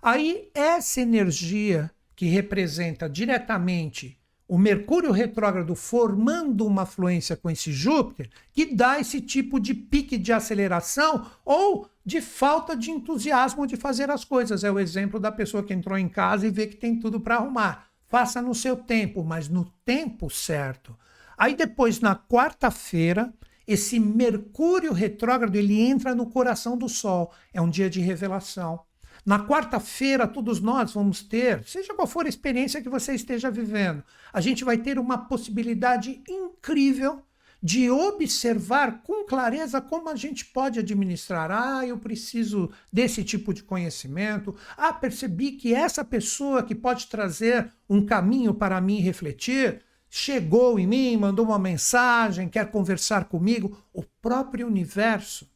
[0.00, 8.30] Aí, essa energia que representa diretamente o Mercúrio retrógrado formando uma fluência com esse Júpiter,
[8.52, 14.10] que dá esse tipo de pique de aceleração ou de falta de entusiasmo de fazer
[14.10, 14.62] as coisas.
[14.62, 17.36] É o exemplo da pessoa que entrou em casa e vê que tem tudo para
[17.36, 17.88] arrumar.
[18.08, 20.96] Faça no seu tempo, mas no tempo certo.
[21.36, 23.34] Aí depois, na quarta-feira,
[23.66, 27.32] esse Mercúrio retrógrado ele entra no coração do Sol.
[27.52, 28.80] É um dia de revelação.
[29.26, 34.04] Na quarta-feira, todos nós vamos ter, seja qual for a experiência que você esteja vivendo,
[34.32, 37.24] a gente vai ter uma possibilidade incrível
[37.60, 41.50] de observar com clareza como a gente pode administrar.
[41.50, 44.54] Ah, eu preciso desse tipo de conhecimento.
[44.76, 50.86] Ah, percebi que essa pessoa que pode trazer um caminho para mim refletir chegou em
[50.86, 53.76] mim, mandou uma mensagem, quer conversar comigo.
[53.92, 55.50] O próprio universo,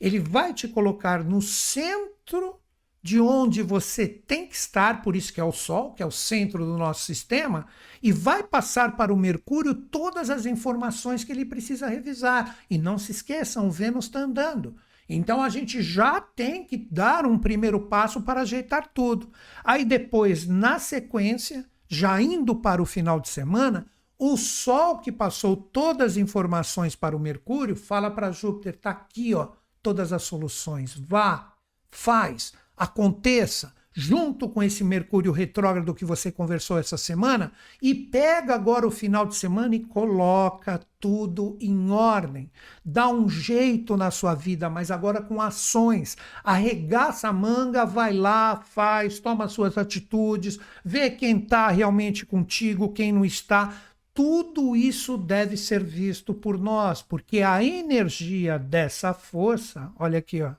[0.00, 2.60] ele vai te colocar no centro
[3.02, 6.10] de onde você tem que estar, por isso que é o Sol, que é o
[6.10, 7.66] centro do nosso sistema,
[8.02, 12.58] e vai passar para o Mercúrio todas as informações que ele precisa revisar.
[12.68, 14.76] E não se esqueçam, o Vênus está andando.
[15.08, 19.30] Então a gente já tem que dar um primeiro passo para ajeitar tudo.
[19.64, 23.86] Aí depois, na sequência, já indo para o final de semana,
[24.18, 29.34] o Sol que passou todas as informações para o Mercúrio fala para Júpiter: está aqui,
[29.34, 30.94] ó, todas as soluções.
[30.98, 31.54] Vá,
[31.90, 37.50] faz aconteça junto com esse Mercúrio retrógrado que você conversou essa semana
[37.82, 42.48] e pega agora o final de semana e coloca tudo em ordem.
[42.84, 46.16] Dá um jeito na sua vida, mas agora com ações.
[46.44, 53.10] Arregaça a manga, vai lá, faz, toma suas atitudes, vê quem está realmente contigo, quem
[53.10, 53.74] não está.
[54.14, 60.52] Tudo isso deve ser visto por nós, porque a energia dessa força, olha aqui, ó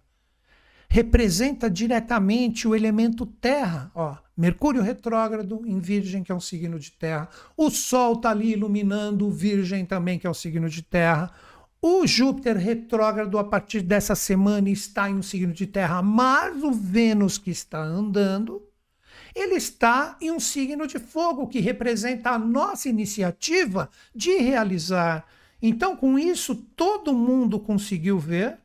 [0.90, 3.92] representa diretamente o elemento terra.
[3.94, 7.30] Ó, Mercúrio retrógrado em Virgem, que é um signo de terra.
[7.56, 11.32] O Sol está ali iluminando Virgem também, que é um signo de terra.
[11.82, 16.72] O Júpiter retrógrado a partir dessa semana está em um signo de terra, mas o
[16.72, 18.62] Vênus que está andando,
[19.36, 25.26] ele está em um signo de fogo, que representa a nossa iniciativa de realizar.
[25.62, 28.58] Então, com isso, todo mundo conseguiu ver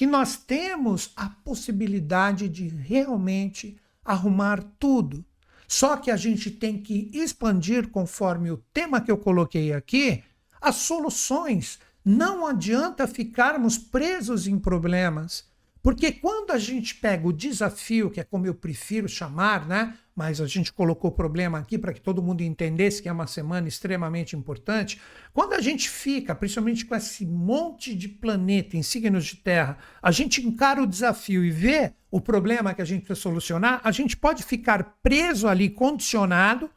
[0.00, 5.22] que nós temos a possibilidade de realmente arrumar tudo.
[5.68, 10.24] Só que a gente tem que expandir, conforme o tema que eu coloquei aqui,
[10.58, 11.78] as soluções.
[12.02, 15.44] Não adianta ficarmos presos em problemas.
[15.82, 19.98] Porque quando a gente pega o desafio, que é como eu prefiro chamar, né?
[20.20, 23.26] Mas a gente colocou o problema aqui para que todo mundo entendesse que é uma
[23.26, 25.00] semana extremamente importante.
[25.32, 30.10] Quando a gente fica, principalmente com esse monte de planeta em signos de terra, a
[30.10, 34.14] gente encara o desafio e vê o problema que a gente precisa solucionar, a gente
[34.14, 36.68] pode ficar preso ali, condicionado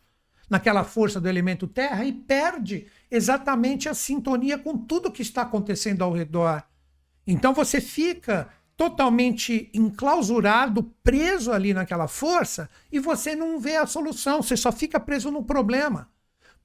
[0.49, 6.01] naquela força do elemento terra e perde exatamente a sintonia com tudo que está acontecendo
[6.01, 6.63] ao redor.
[7.27, 14.41] Então você fica totalmente enclausurado, preso ali naquela força, e você não vê a solução,
[14.41, 16.09] você só fica preso no problema.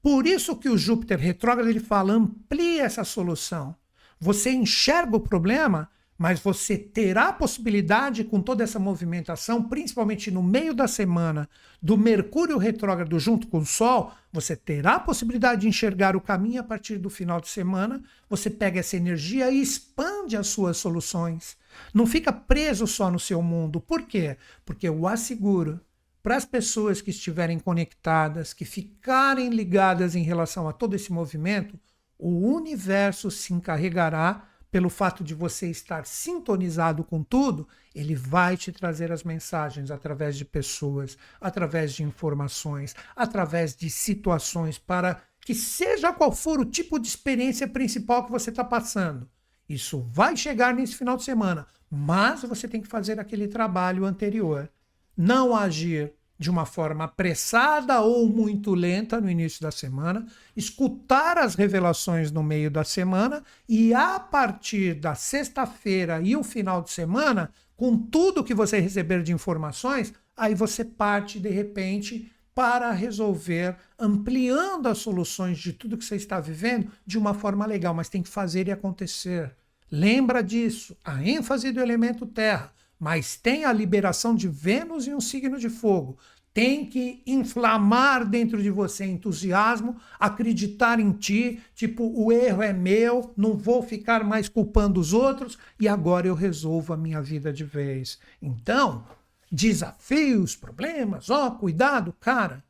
[0.01, 3.75] Por isso que o Júpiter retrógrado ele fala: amplie essa solução.
[4.19, 10.43] Você enxerga o problema, mas você terá a possibilidade, com toda essa movimentação, principalmente no
[10.43, 11.49] meio da semana,
[11.81, 16.59] do Mercúrio retrógrado junto com o Sol, você terá a possibilidade de enxergar o caminho
[16.59, 18.03] a partir do final de semana.
[18.29, 21.55] Você pega essa energia e expande as suas soluções.
[21.93, 23.79] Não fica preso só no seu mundo.
[23.79, 24.35] Por quê?
[24.65, 25.79] Porque eu asseguro,
[26.21, 31.79] para as pessoas que estiverem conectadas, que ficarem ligadas em relação a todo esse movimento,
[32.17, 38.71] o universo se encarregará pelo fato de você estar sintonizado com tudo, ele vai te
[38.71, 46.13] trazer as mensagens através de pessoas, através de informações, através de situações, para que seja
[46.13, 49.27] qual for o tipo de experiência principal que você está passando.
[49.67, 54.69] Isso vai chegar nesse final de semana, mas você tem que fazer aquele trabalho anterior.
[55.17, 60.25] Não agir de uma forma apressada ou muito lenta no início da semana,
[60.55, 66.81] escutar as revelações no meio da semana e a partir da sexta-feira e o final
[66.81, 72.91] de semana, com tudo que você receber de informações, aí você parte de repente para
[72.91, 78.09] resolver, ampliando as soluções de tudo que você está vivendo de uma forma legal, mas
[78.09, 79.55] tem que fazer e acontecer.
[79.91, 85.21] Lembra disso, a ênfase do elemento terra mas tem a liberação de Vênus e um
[85.21, 86.17] signo de fogo.
[86.53, 93.33] Tem que inflamar dentro de você entusiasmo, acreditar em ti, tipo, o erro é meu,
[93.37, 97.63] não vou ficar mais culpando os outros e agora eu resolvo a minha vida de
[97.63, 98.19] vez.
[98.41, 99.05] Então,
[99.49, 102.63] desafios, problemas, ó, oh, cuidado, cara.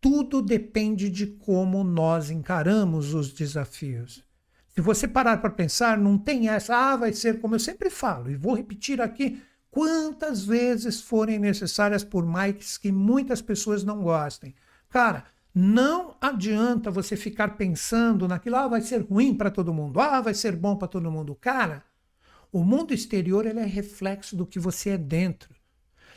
[0.00, 4.25] Tudo depende de como nós encaramos os desafios.
[4.76, 8.30] Se você parar para pensar, não tem essa, ah, vai ser como eu sempre falo,
[8.30, 14.54] e vou repetir aqui quantas vezes forem necessárias, por mais que muitas pessoas não gostem.
[14.90, 20.20] Cara, não adianta você ficar pensando naquilo, ah, vai ser ruim para todo mundo, ah,
[20.20, 21.34] vai ser bom para todo mundo.
[21.34, 21.82] Cara,
[22.52, 25.54] o mundo exterior ele é reflexo do que você é dentro.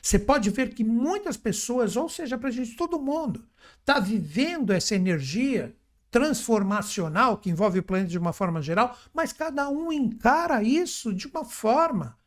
[0.02, 3.48] Você pode ver que muitas pessoas, ou seja, para gente, todo mundo,
[3.80, 5.74] está vivendo essa energia
[6.12, 11.28] transformacional que envolve o planeta de uma forma geral, mas cada um encara isso de
[11.28, 12.18] uma forma.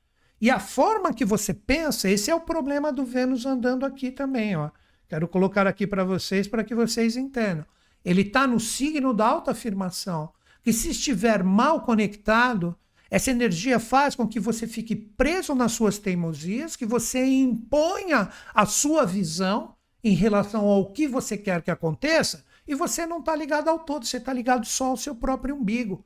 [0.41, 4.57] E a forma que você pensa, esse é o problema do Vênus andando aqui também,
[4.57, 4.71] ó.
[5.09, 7.67] Quero colocar aqui para vocês para que vocês entendam.
[8.05, 12.77] Ele está no signo da autoafirmação, que se estiver mal conectado,
[13.11, 18.65] essa energia faz com que você fique preso nas suas teimosias, que você imponha a
[18.65, 23.69] sua visão em relação ao que você quer que aconteça, e você não está ligado
[23.69, 26.05] ao todo, você está ligado só ao seu próprio umbigo.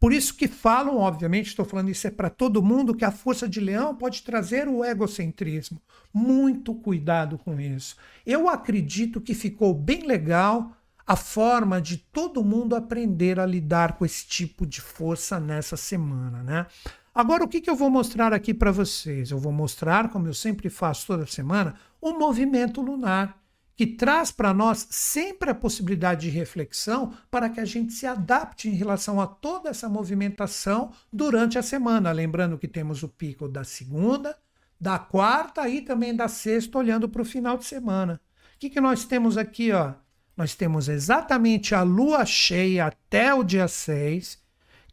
[0.00, 3.48] Por isso que falam, obviamente, estou falando isso é para todo mundo, que a força
[3.48, 5.80] de leão pode trazer o egocentrismo.
[6.12, 7.96] Muito cuidado com isso.
[8.24, 10.72] Eu acredito que ficou bem legal
[11.06, 16.42] a forma de todo mundo aprender a lidar com esse tipo de força nessa semana,
[16.42, 16.66] né?
[17.14, 19.30] Agora, o que, que eu vou mostrar aqui para vocês?
[19.30, 23.41] Eu vou mostrar, como eu sempre faço toda semana, o movimento lunar
[23.82, 28.68] que traz para nós sempre a possibilidade de reflexão para que a gente se adapte
[28.68, 32.12] em relação a toda essa movimentação durante a semana.
[32.12, 34.38] Lembrando que temos o pico da segunda,
[34.80, 38.20] da quarta e também da sexta, olhando para o final de semana.
[38.54, 39.72] O que, que nós temos aqui?
[39.72, 39.94] Ó?
[40.36, 44.41] Nós temos exatamente a lua cheia até o dia 6 que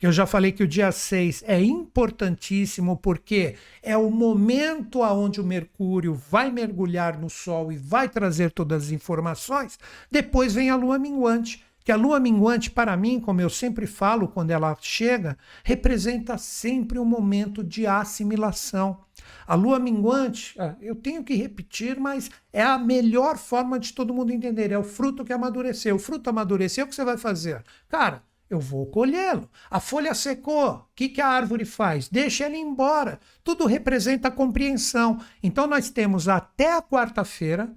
[0.07, 5.43] eu já falei que o dia 6 é importantíssimo porque é o momento aonde o
[5.43, 9.77] Mercúrio vai mergulhar no Sol e vai trazer todas as informações.
[10.09, 14.27] Depois vem a Lua minguante, que a Lua minguante para mim, como eu sempre falo
[14.27, 18.99] quando ela chega, representa sempre um momento de assimilação.
[19.45, 24.13] A lua minguante, ah, eu tenho que repetir, mas é a melhor forma de todo
[24.13, 24.71] mundo entender.
[24.71, 25.95] É o fruto que amadureceu.
[25.95, 27.63] O fruto amadureceu, o que você vai fazer?
[27.89, 29.49] Cara, eu vou colhê-lo.
[29.69, 32.07] A folha secou, o que, que a árvore faz?
[32.07, 33.19] Deixa ele embora.
[33.43, 35.19] Tudo representa compreensão.
[35.43, 37.71] Então, nós temos até a quarta-feira,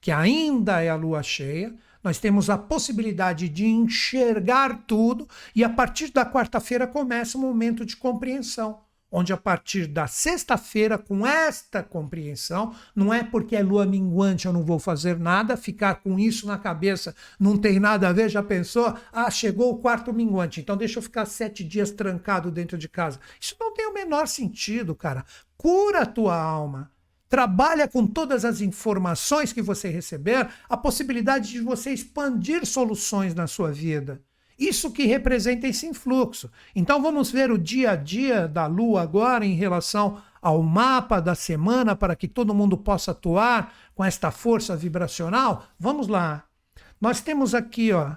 [0.00, 5.68] que ainda é a lua cheia, nós temos a possibilidade de enxergar tudo, e a
[5.68, 8.80] partir da quarta-feira começa o momento de compreensão
[9.12, 14.52] onde a partir da sexta-feira, com esta compreensão, não é porque é lua minguante eu
[14.52, 18.42] não vou fazer nada, ficar com isso na cabeça não tem nada a ver, já
[18.42, 18.96] pensou?
[19.12, 23.20] Ah, chegou o quarto minguante, então deixa eu ficar sete dias trancado dentro de casa.
[23.38, 25.24] Isso não tem o menor sentido, cara.
[25.56, 26.90] Cura a tua alma.
[27.28, 33.46] Trabalha com todas as informações que você receber, a possibilidade de você expandir soluções na
[33.46, 34.20] sua vida.
[34.62, 36.48] Isso que representa esse influxo.
[36.74, 41.34] Então vamos ver o dia a dia da Lua agora em relação ao mapa da
[41.34, 45.64] semana para que todo mundo possa atuar com esta força vibracional.
[45.78, 46.44] Vamos lá.
[47.00, 48.12] Nós temos aqui, ó,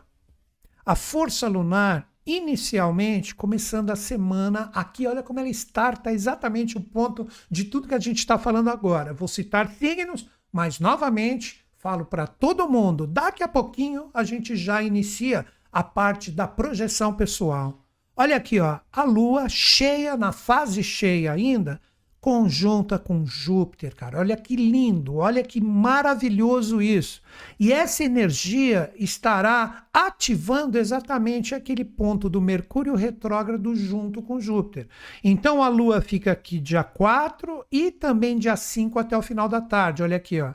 [0.85, 7.27] a força lunar inicialmente começando a semana aqui, olha como ela starta exatamente o ponto
[7.49, 9.13] de tudo que a gente está falando agora.
[9.13, 14.81] Vou citar signos, mas novamente falo para todo mundo, daqui a pouquinho a gente já
[14.81, 17.83] inicia a parte da projeção pessoal.
[18.15, 21.81] Olha aqui, ó, a lua cheia, na fase cheia ainda,
[22.21, 24.19] conjunta com Júpiter, cara.
[24.19, 27.21] Olha que lindo, olha que maravilhoso isso.
[27.59, 34.87] E essa energia estará ativando exatamente aquele ponto do Mercúrio retrógrado junto com Júpiter.
[35.21, 39.59] Então a Lua fica aqui dia 4 e também dia 5 até o final da
[39.59, 40.03] tarde.
[40.03, 40.53] Olha aqui, ó.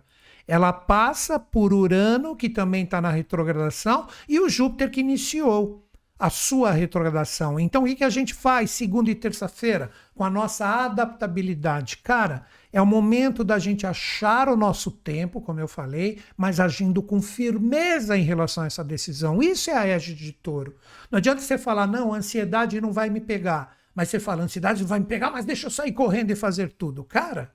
[0.50, 5.88] Ela passa por Urano, que também está na retrogradação, e o Júpiter que iniciou
[6.18, 7.60] a sua retrogradação.
[7.60, 11.98] Então, o que, a gente faz segunda e terça-feira com a nossa adaptabilidade?
[11.98, 17.00] Cara, é o momento da gente achar o nosso tempo, como eu falei, mas agindo
[17.00, 19.40] com firmeza em relação a essa decisão.
[19.40, 20.74] Isso é a égide de touro.
[21.12, 23.76] Não adianta você falar, não, a ansiedade não vai me pegar.
[23.94, 26.72] Mas você fala, a ansiedade vai me pegar, mas deixa eu sair correndo e fazer
[26.72, 27.04] tudo.
[27.04, 27.52] Cara,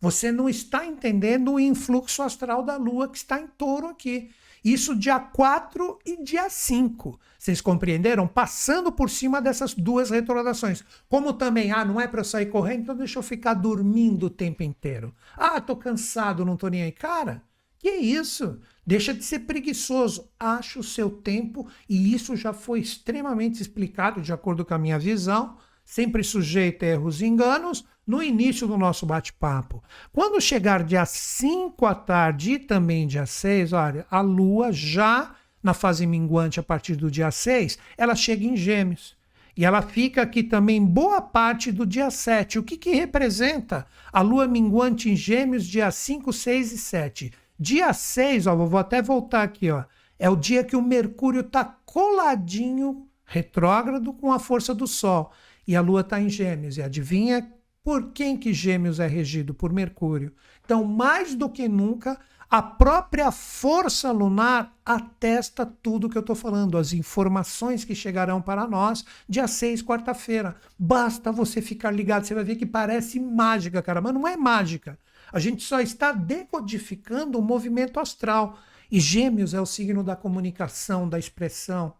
[0.00, 4.30] você não está entendendo o influxo astral da Lua que está em touro aqui.
[4.64, 7.20] Isso dia 4 e dia 5.
[7.38, 8.26] Vocês compreenderam?
[8.26, 10.82] Passando por cima dessas duas retrogradações.
[11.08, 14.30] Como também, ah, não é para eu sair correndo, então deixa eu ficar dormindo o
[14.30, 15.14] tempo inteiro.
[15.36, 16.90] Ah, tô cansado, não tô nem aí.
[16.90, 17.42] Cara,
[17.78, 18.58] que isso?
[18.84, 20.28] Deixa de ser preguiçoso.
[20.38, 24.98] Acha o seu tempo e isso já foi extremamente explicado de acordo com a minha
[24.98, 29.82] visão sempre sujeito a erros e enganos, no início do nosso bate-papo.
[30.12, 35.34] Quando chegar dia 5 à tarde e também dia 6, olha, a Lua já
[35.66, 39.16] na fase minguante a partir do dia 6, ela chega em Gêmeos.
[39.56, 42.58] E ela fica aqui também boa parte do dia 7.
[42.58, 47.32] O que, que representa a lua minguante em Gêmeos, dia 5, 6 e 7?
[47.58, 49.84] Dia 6, ó, vou até voltar aqui, ó.
[50.18, 55.32] É o dia que o Mercúrio está coladinho, retrógrado, com a força do Sol.
[55.66, 56.76] E a Lua está em Gêmeos.
[56.76, 57.50] E adivinha
[57.86, 59.54] por quem que Gêmeos é regido?
[59.54, 60.32] Por Mercúrio.
[60.64, 62.18] Então, mais do que nunca,
[62.50, 68.66] a própria força lunar atesta tudo que eu estou falando, as informações que chegarão para
[68.66, 70.56] nós dia 6, quarta-feira.
[70.76, 74.98] Basta você ficar ligado, você vai ver que parece mágica, cara, mas não é mágica.
[75.32, 78.58] A gente só está decodificando o movimento astral.
[78.90, 81.94] E Gêmeos é o signo da comunicação, da expressão.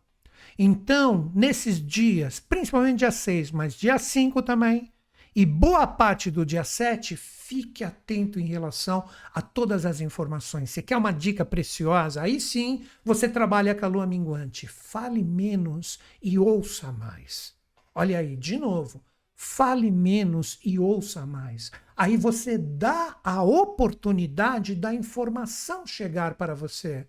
[0.59, 4.93] Então, nesses dias, principalmente dia 6, mas dia 5 também,
[5.37, 10.71] e boa parte do dia 7, fique atento em relação a todas as informações.
[10.71, 12.23] Você quer uma dica preciosa?
[12.23, 14.67] Aí sim você trabalha com a lua minguante.
[14.67, 17.55] Fale menos e ouça mais.
[17.95, 19.05] Olha aí, de novo.
[19.35, 21.71] Fale menos e ouça mais.
[21.95, 27.07] Aí você dá a oportunidade da informação chegar para você.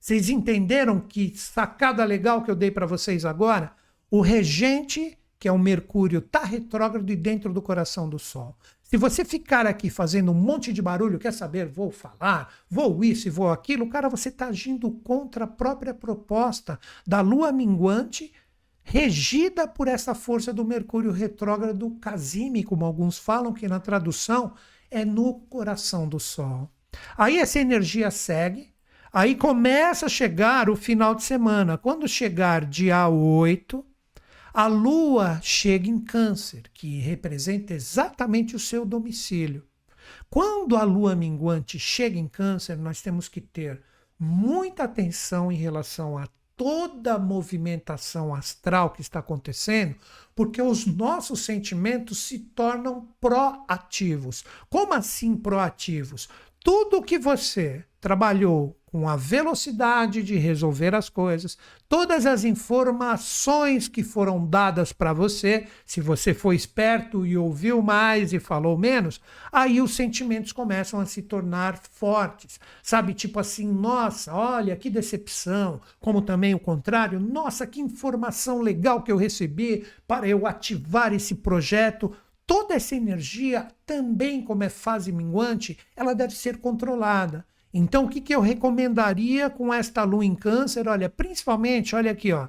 [0.00, 3.76] Vocês entenderam que sacada legal que eu dei para vocês agora?
[4.10, 8.56] O regente, que é o Mercúrio, está retrógrado e dentro do coração do Sol.
[8.82, 13.28] Se você ficar aqui fazendo um monte de barulho, quer saber, vou falar, vou isso
[13.28, 18.32] e vou aquilo, cara, você está agindo contra a própria proposta da lua minguante,
[18.82, 24.52] regida por essa força do Mercúrio retrógrado casime, como alguns falam, que na tradução
[24.90, 26.68] é no coração do Sol.
[27.16, 28.74] Aí essa energia segue,
[29.12, 31.78] Aí começa a chegar o final de semana.
[31.78, 33.82] Quando chegar dia 8,
[34.56, 39.62] a Lua chega em Câncer, que representa exatamente o seu domicílio.
[40.30, 43.82] Quando a Lua minguante chega em Câncer, nós temos que ter
[44.18, 46.26] muita atenção em relação a
[46.56, 49.94] toda a movimentação astral que está acontecendo,
[50.34, 54.42] porque os nossos sentimentos se tornam proativos.
[54.70, 56.30] Como assim proativos?
[56.60, 64.02] Tudo que você trabalhou com a velocidade de resolver as coisas, todas as informações que
[64.02, 69.20] foram dadas para você, se você foi esperto e ouviu mais e falou menos,
[69.52, 72.58] aí os sentimentos começam a se tornar fortes.
[72.82, 79.02] Sabe, tipo assim, nossa, olha que decepção, como também o contrário, nossa, que informação legal
[79.02, 82.16] que eu recebi para eu ativar esse projeto.
[82.46, 87.44] Toda essa energia, também como é fase minguante, ela deve ser controlada.
[87.78, 90.88] Então, o que, que eu recomendaria com esta lua em câncer?
[90.88, 92.48] Olha, principalmente, olha aqui, ó.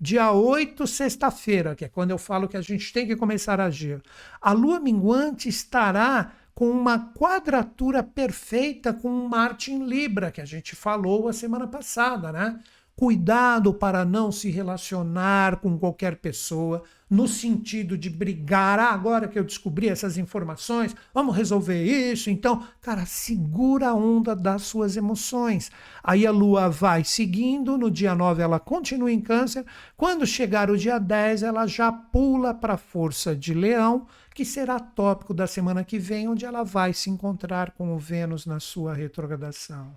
[0.00, 3.64] Dia 8, sexta-feira, que é quando eu falo que a gente tem que começar a
[3.64, 4.00] agir.
[4.40, 10.76] A lua minguante estará com uma quadratura perfeita com Marte em Libra, que a gente
[10.76, 12.60] falou a semana passada, né?
[12.98, 18.80] Cuidado para não se relacionar com qualquer pessoa no sentido de brigar.
[18.80, 22.28] Ah, agora que eu descobri essas informações, vamos resolver isso.
[22.28, 25.70] Então, cara, segura a onda das suas emoções.
[26.02, 29.64] Aí a lua vai seguindo, no dia 9 ela continua em Câncer.
[29.96, 34.80] Quando chegar o dia 10, ela já pula para a força de Leão, que será
[34.80, 38.92] tópico da semana que vem, onde ela vai se encontrar com o Vênus na sua
[38.92, 39.96] retrogradação.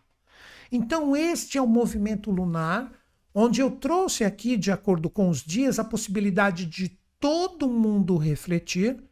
[0.72, 2.92] Então, este é o movimento lunar,
[3.34, 9.04] onde eu trouxe aqui, de acordo com os dias, a possibilidade de todo mundo refletir,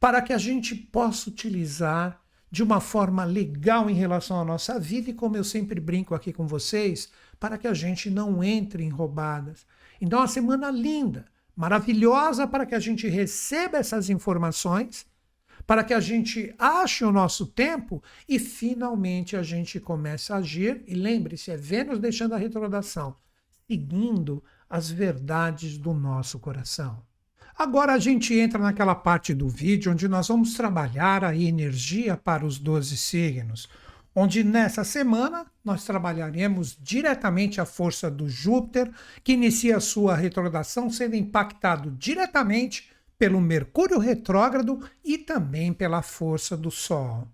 [0.00, 5.10] para que a gente possa utilizar de uma forma legal em relação à nossa vida
[5.10, 8.90] e, como eu sempre brinco aqui com vocês, para que a gente não entre em
[8.90, 9.66] roubadas.
[10.00, 15.06] Então, uma semana linda, maravilhosa para que a gente receba essas informações,
[15.66, 20.82] para que a gente ache o nosso tempo e finalmente a gente comece a agir.
[20.86, 23.16] E lembre-se, é Vênus deixando a retrogradação,
[23.66, 27.02] seguindo as verdades do nosso coração.
[27.56, 32.46] Agora a gente entra naquela parte do vídeo onde nós vamos trabalhar a energia para
[32.46, 33.68] os 12 signos,
[34.14, 38.90] onde nessa semana nós trabalharemos diretamente a força do Júpiter,
[39.22, 42.91] que inicia sua retrogradação sendo impactado diretamente
[43.22, 47.28] pelo Mercúrio retrógrado e também pela força do Sol.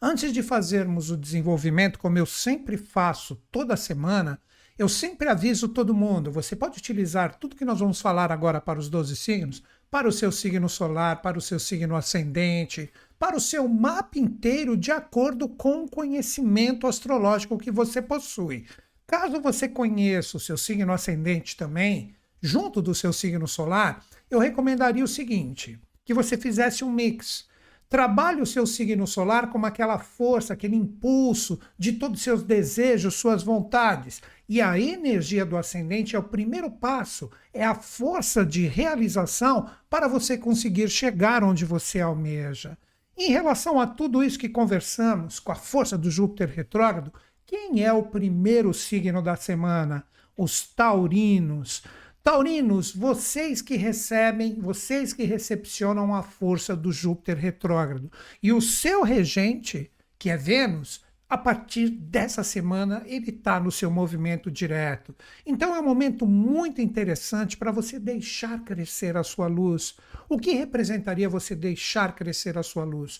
[0.00, 4.40] Antes de fazermos o desenvolvimento, como eu sempre faço toda semana,
[4.78, 8.78] eu sempre aviso todo mundo: você pode utilizar tudo que nós vamos falar agora para
[8.78, 13.40] os 12 signos, para o seu signo solar, para o seu signo ascendente, para o
[13.40, 18.64] seu mapa inteiro, de acordo com o conhecimento astrológico que você possui.
[19.08, 24.04] Caso você conheça o seu signo ascendente também, junto do seu signo solar,
[24.34, 27.50] eu recomendaria o seguinte: que você fizesse um mix.
[27.88, 33.16] Trabalhe o seu signo solar como aquela força, aquele impulso de todos os seus desejos,
[33.16, 34.22] suas vontades.
[34.48, 40.08] E a energia do ascendente é o primeiro passo, é a força de realização para
[40.08, 42.78] você conseguir chegar onde você almeja.
[43.14, 47.12] Em relação a tudo isso que conversamos, com a força do Júpiter retrógrado,
[47.44, 50.06] quem é o primeiro signo da semana?
[50.34, 51.82] Os taurinos.
[52.22, 58.12] Taurinos, vocês que recebem, vocês que recepcionam a força do Júpiter retrógrado.
[58.40, 63.90] E o seu regente, que é Vênus, a partir dessa semana ele está no seu
[63.90, 65.16] movimento direto.
[65.44, 69.96] Então é um momento muito interessante para você deixar crescer a sua luz.
[70.28, 73.18] O que representaria você deixar crescer a sua luz?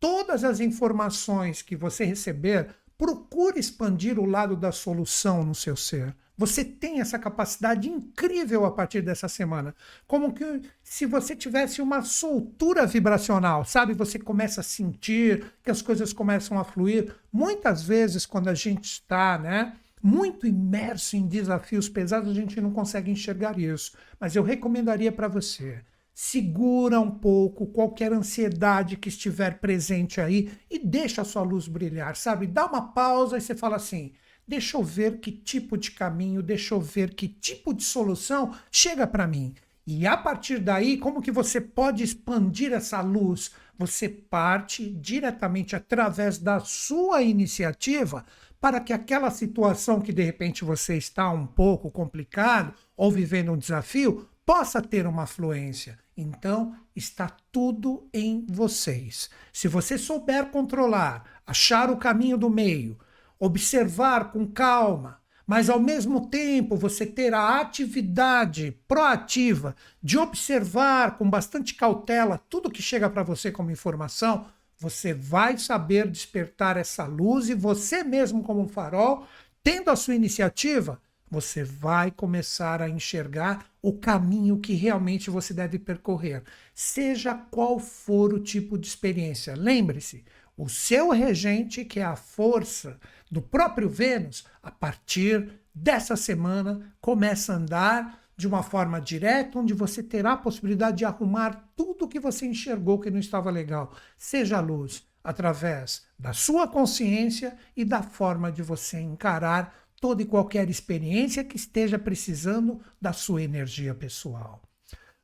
[0.00, 6.16] Todas as informações que você receber, procure expandir o lado da solução no seu ser.
[6.40, 9.74] Você tem essa capacidade incrível a partir dessa semana.
[10.06, 13.92] Como que se você tivesse uma soltura vibracional, sabe?
[13.92, 17.14] Você começa a sentir que as coisas começam a fluir.
[17.30, 19.76] Muitas vezes, quando a gente está, né?
[20.02, 23.94] Muito imerso em desafios pesados, a gente não consegue enxergar isso.
[24.18, 25.82] Mas eu recomendaria para você
[26.14, 32.16] segura um pouco qualquer ansiedade que estiver presente aí e deixa a sua luz brilhar,
[32.16, 32.46] sabe?
[32.46, 34.14] Dá uma pausa e você fala assim:
[34.50, 39.06] Deixa eu ver que tipo de caminho, deixa eu ver que tipo de solução chega
[39.06, 39.54] para mim.
[39.86, 43.52] E a partir daí, como que você pode expandir essa luz?
[43.78, 48.24] Você parte diretamente através da sua iniciativa
[48.60, 53.56] para que aquela situação que de repente você está um pouco complicado ou vivendo um
[53.56, 55.96] desafio possa ter uma fluência.
[56.16, 59.30] Então, está tudo em vocês.
[59.52, 62.98] Se você souber controlar, achar o caminho do meio,
[63.40, 71.28] observar com calma, mas ao mesmo tempo você ter a atividade proativa de observar com
[71.28, 74.46] bastante cautela tudo que chega para você como informação,
[74.78, 79.26] você vai saber despertar essa luz e você mesmo como um farol,
[79.62, 85.78] tendo a sua iniciativa, você vai começar a enxergar o caminho que realmente você deve
[85.78, 86.42] percorrer,
[86.74, 89.54] seja qual for o tipo de experiência.
[89.54, 90.24] Lembre-se,
[90.56, 92.98] o seu regente, que é a força
[93.30, 99.74] do próprio Vênus, a partir dessa semana, começa a andar de uma forma direta, onde
[99.74, 104.56] você terá a possibilidade de arrumar tudo que você enxergou que não estava legal, seja
[104.56, 110.70] a luz, através da sua consciência e da forma de você encarar toda e qualquer
[110.70, 114.62] experiência que esteja precisando da sua energia pessoal.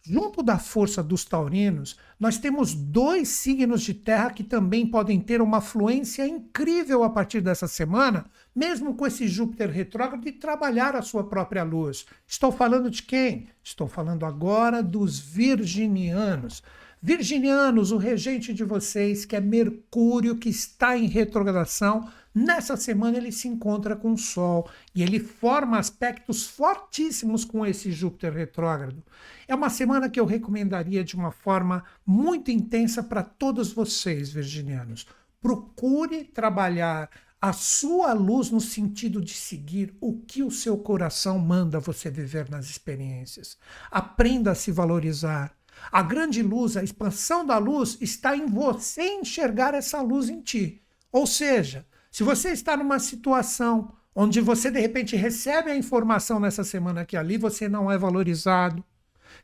[0.09, 5.43] Junto da força dos taurinos, nós temos dois signos de terra que também podem ter
[5.43, 11.03] uma fluência incrível a partir dessa semana, mesmo com esse Júpiter retrógrado, e trabalhar a
[11.03, 12.07] sua própria luz.
[12.25, 13.49] Estou falando de quem?
[13.65, 16.63] Estou falando agora dos virginianos.
[17.03, 23.33] Virginianos, o regente de vocês, que é Mercúrio, que está em retrogradação, nessa semana ele
[23.33, 29.03] se encontra com o Sol e ele forma aspectos fortíssimos com esse Júpiter retrógrado.
[29.49, 35.07] É uma semana que eu recomendaria de uma forma muito intensa para todos vocês, virginianos.
[35.41, 37.09] Procure trabalhar
[37.41, 42.51] a sua luz no sentido de seguir o que o seu coração manda você viver
[42.51, 43.57] nas experiências.
[43.91, 45.57] Aprenda a se valorizar.
[45.93, 50.83] A grande luz, a expansão da luz está em você enxergar essa luz em ti.
[51.13, 56.65] Ou seja, se você está numa situação onde você de repente recebe a informação nessa
[56.65, 58.83] semana que ali você não é valorizado,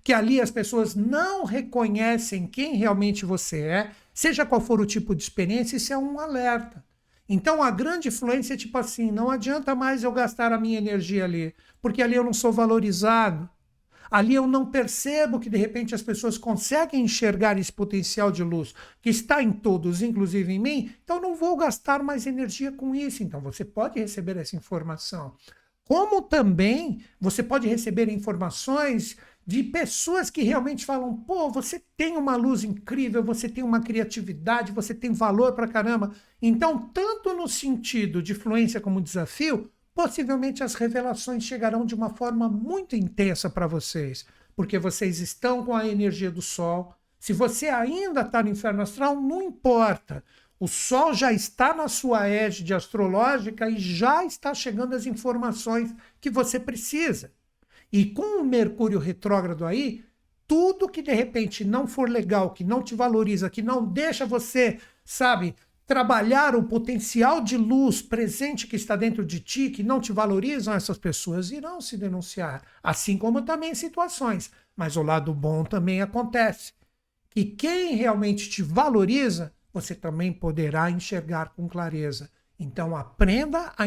[0.02, 5.14] que ali as pessoas não reconhecem quem realmente você é, seja qual for o tipo
[5.14, 6.82] de experiência, isso é um alerta.
[7.28, 11.24] Então a grande influência é tipo assim: não adianta mais eu gastar a minha energia
[11.24, 13.50] ali, porque ali eu não sou valorizado.
[14.12, 18.74] Ali eu não percebo que de repente as pessoas conseguem enxergar esse potencial de luz
[19.00, 23.22] que está em todos, inclusive em mim, então não vou gastar mais energia com isso.
[23.22, 25.34] Então você pode receber essa informação.
[25.86, 32.36] Como também você pode receber informações de pessoas que realmente falam: pô, você tem uma
[32.36, 36.12] luz incrível, você tem uma criatividade, você tem valor pra caramba.
[36.42, 42.48] Então, tanto no sentido de fluência como desafio, possivelmente as revelações chegarão de uma forma
[42.48, 44.24] muito intensa para vocês,
[44.54, 46.94] porque vocês estão com a energia do Sol.
[47.18, 50.24] Se você ainda está no inferno astral, não importa.
[50.58, 56.30] O Sol já está na sua égide astrológica e já está chegando as informações que
[56.30, 57.32] você precisa.
[57.92, 60.04] E com o Mercúrio retrógrado aí,
[60.46, 64.78] tudo que de repente não for legal, que não te valoriza, que não deixa você,
[65.04, 65.54] sabe,
[65.86, 70.74] trabalhar o potencial de luz presente que está dentro de ti, que não te valorizam,
[70.74, 72.62] essas pessoas irão se denunciar.
[72.82, 74.50] Assim como também situações.
[74.76, 76.72] Mas o lado bom também acontece.
[77.34, 82.30] E quem realmente te valoriza, você também poderá enxergar com clareza.
[82.58, 83.84] Então aprenda a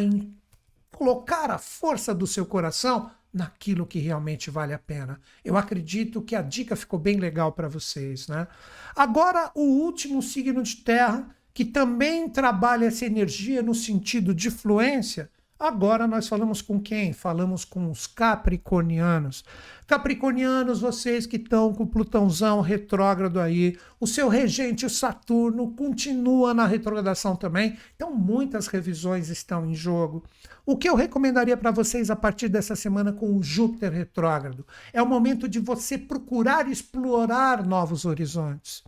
[0.91, 5.19] colocar a força do seu coração naquilo que realmente vale a pena.
[5.43, 8.47] Eu acredito que a dica ficou bem legal para vocês, né?
[8.95, 15.31] Agora, o último signo de terra que também trabalha essa energia no sentido de fluência
[15.57, 17.13] Agora nós falamos com quem?
[17.13, 19.45] Falamos com os capricornianos.
[19.87, 26.65] Capricornianos, vocês que estão com Plutãozão retrógrado aí, o seu regente, o Saturno, continua na
[26.65, 27.77] retrogradação também.
[27.95, 30.25] Então, muitas revisões estão em jogo.
[30.65, 34.67] O que eu recomendaria para vocês a partir dessa semana com o Júpiter retrógrado?
[34.91, 38.83] É o momento de você procurar explorar novos horizontes.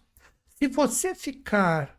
[0.59, 1.96] Se você ficar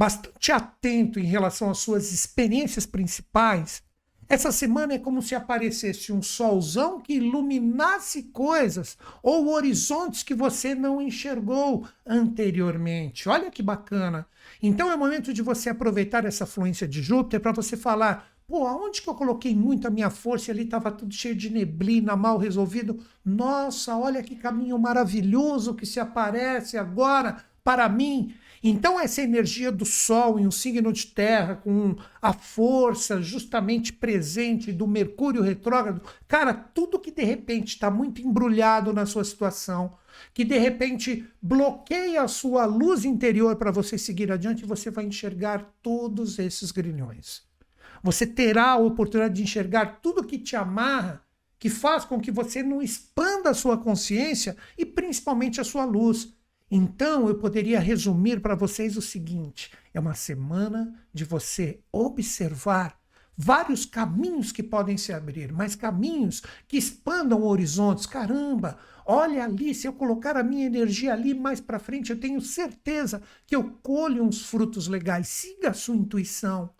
[0.00, 3.82] bastante atento em relação às suas experiências principais,
[4.26, 10.74] essa semana é como se aparecesse um solzão que iluminasse coisas ou horizontes que você
[10.74, 13.28] não enxergou anteriormente.
[13.28, 14.26] Olha que bacana.
[14.62, 18.66] Então é o momento de você aproveitar essa fluência de Júpiter para você falar: pô,
[18.66, 22.16] aonde que eu coloquei muito a minha força e ali estava tudo cheio de neblina,
[22.16, 23.04] mal resolvido?
[23.22, 28.34] Nossa, olha que caminho maravilhoso que se aparece agora para mim.
[28.62, 34.70] Então, essa energia do Sol em um signo de terra, com a força justamente presente
[34.70, 39.96] do Mercúrio retrógrado, cara, tudo que de repente está muito embrulhado na sua situação,
[40.34, 45.74] que de repente bloqueia a sua luz interior para você seguir adiante, você vai enxergar
[45.80, 47.42] todos esses grilhões.
[48.02, 51.22] Você terá a oportunidade de enxergar tudo que te amarra,
[51.58, 56.34] que faz com que você não expanda a sua consciência e principalmente a sua luz.
[56.70, 63.00] Então, eu poderia resumir para vocês o seguinte: é uma semana de você observar
[63.36, 68.04] vários caminhos que podem se abrir, mas caminhos que expandam horizontes.
[68.04, 72.40] Caramba, olha ali, se eu colocar a minha energia ali mais para frente, eu tenho
[72.40, 75.26] certeza que eu colho uns frutos legais.
[75.28, 76.70] Siga a sua intuição.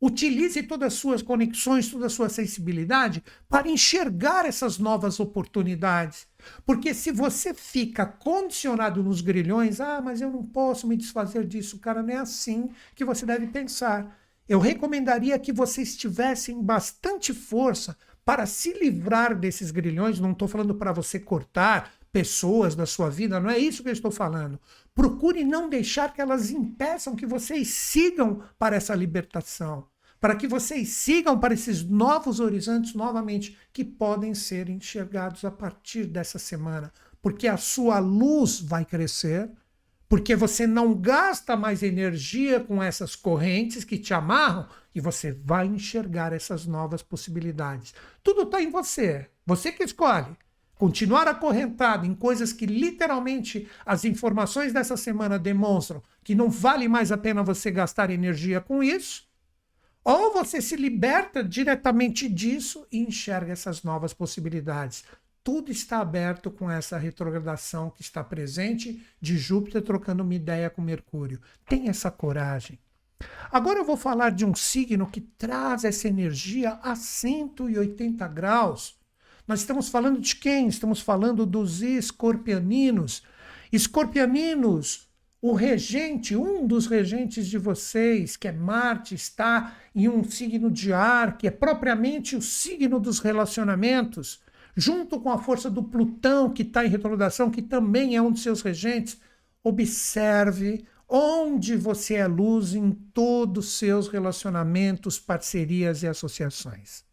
[0.00, 6.28] Utilize todas as suas conexões, toda a sua sensibilidade para enxergar essas novas oportunidades.
[6.66, 11.78] Porque se você fica condicionado nos grilhões, ah, mas eu não posso me desfazer disso,
[11.78, 14.18] cara, não é assim que você deve pensar.
[14.48, 20.20] Eu recomendaria que vocês tivessem bastante força para se livrar desses grilhões.
[20.20, 23.92] Não estou falando para você cortar pessoas da sua vida, não é isso que eu
[23.92, 24.60] estou falando.
[24.94, 29.88] Procure não deixar que elas impeçam que vocês sigam para essa libertação
[30.24, 36.06] para que vocês sigam para esses novos horizontes novamente, que podem ser enxergados a partir
[36.06, 39.50] dessa semana, porque a sua luz vai crescer,
[40.08, 45.66] porque você não gasta mais energia com essas correntes que te amarram e você vai
[45.66, 47.92] enxergar essas novas possibilidades.
[48.22, 50.34] Tudo está em você, você que escolhe.
[50.74, 57.12] Continuar acorrentado em coisas que literalmente as informações dessa semana demonstram que não vale mais
[57.12, 59.33] a pena você gastar energia com isso,
[60.04, 65.02] ou você se liberta diretamente disso e enxerga essas novas possibilidades.
[65.42, 70.82] Tudo está aberto com essa retrogradação que está presente de Júpiter trocando uma ideia com
[70.82, 71.40] Mercúrio.
[71.66, 72.78] Tenha essa coragem.
[73.50, 78.98] Agora eu vou falar de um signo que traz essa energia a 180 graus.
[79.46, 80.68] Nós estamos falando de quem?
[80.68, 83.22] Estamos falando dos escorpianinos.
[83.72, 85.03] Escorpianinos
[85.46, 90.90] o regente, um dos regentes de vocês, que é Marte, está em um signo de
[90.90, 94.40] ar, que é propriamente o signo dos relacionamentos.
[94.74, 98.42] junto com a força do Plutão, que está em retrogradação, que também é um dos
[98.42, 99.18] seus regentes,
[99.62, 107.04] observe onde você é luz em todos os seus relacionamentos, parcerias e associações.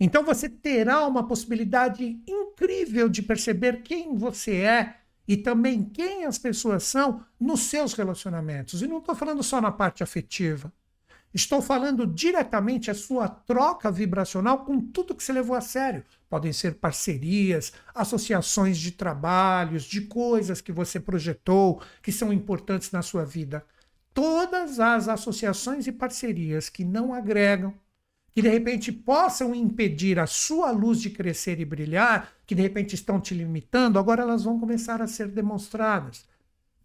[0.00, 4.94] Então você terá uma possibilidade incrível de perceber quem você é
[5.28, 8.80] e também quem as pessoas são nos seus relacionamentos.
[8.80, 10.72] E não estou falando só na parte afetiva.
[11.34, 16.02] Estou falando diretamente a sua troca vibracional com tudo que você levou a sério.
[16.30, 23.02] Podem ser parcerias, associações de trabalhos, de coisas que você projetou, que são importantes na
[23.02, 23.62] sua vida.
[24.14, 27.74] Todas as associações e parcerias que não agregam,
[28.38, 32.94] que de repente possam impedir a sua luz de crescer e brilhar, que de repente
[32.94, 36.24] estão te limitando, agora elas vão começar a ser demonstradas.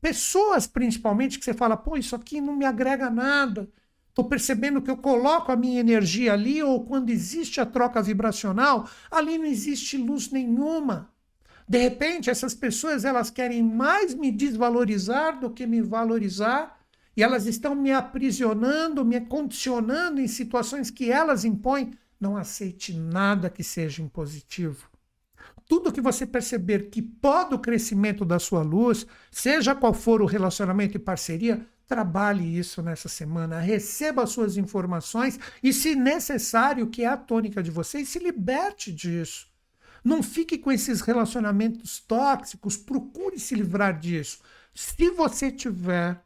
[0.01, 3.69] Pessoas, principalmente, que você fala, pô, isso aqui não me agrega nada
[4.09, 8.87] Estou percebendo que eu coloco a minha energia ali, ou quando existe a troca vibracional,
[9.09, 11.09] ali não existe luz nenhuma.
[11.67, 16.82] De repente, essas pessoas elas querem mais me desvalorizar do que me valorizar,
[17.15, 21.91] e elas estão me aprisionando, me condicionando em situações que elas impõem.
[22.19, 24.89] Não aceite nada que seja impositivo.
[25.67, 30.25] Tudo que você perceber que pode o crescimento da sua luz, seja qual for o
[30.25, 37.07] relacionamento e parceria, Trabalhe isso nessa semana, receba suas informações e, se necessário, que é
[37.07, 39.47] a tônica de vocês, se liberte disso.
[40.03, 44.39] Não fique com esses relacionamentos tóxicos, procure se livrar disso.
[44.73, 46.19] Se você tiver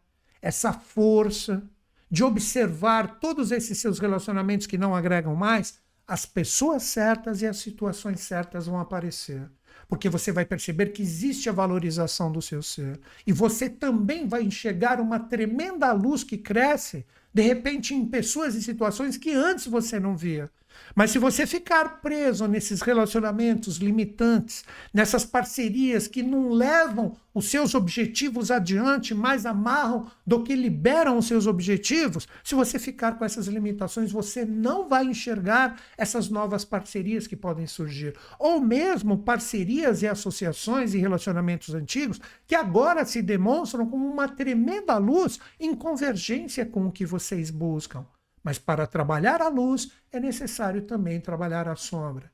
[0.48, 1.62] essa força
[2.10, 5.78] de observar todos esses seus relacionamentos que não agregam mais,
[6.08, 9.50] as pessoas certas e as situações certas vão aparecer
[9.88, 13.00] porque você vai perceber que existe a valorização do seu ser.
[13.26, 18.62] E você também vai enxergar uma tremenda luz que cresce, de repente, em pessoas e
[18.62, 20.50] situações que antes você não via.
[20.96, 24.64] Mas se você ficar preso nesses relacionamentos limitantes,
[24.94, 31.28] nessas parcerias que não levam os seus objetivos adiante, mais amarram do que liberam os
[31.28, 37.28] seus objetivos, se você ficar com essas limitações, você não vai enxergar essas novas parcerias
[37.28, 38.16] que podem surgir.
[38.40, 44.98] Ou mesmo parcerias e associações e relacionamentos antigos que agora se demonstram como uma tremenda
[44.98, 48.04] luz em convergência com o que vocês buscam.
[48.48, 52.32] Mas para trabalhar a luz é necessário também trabalhar a sombra.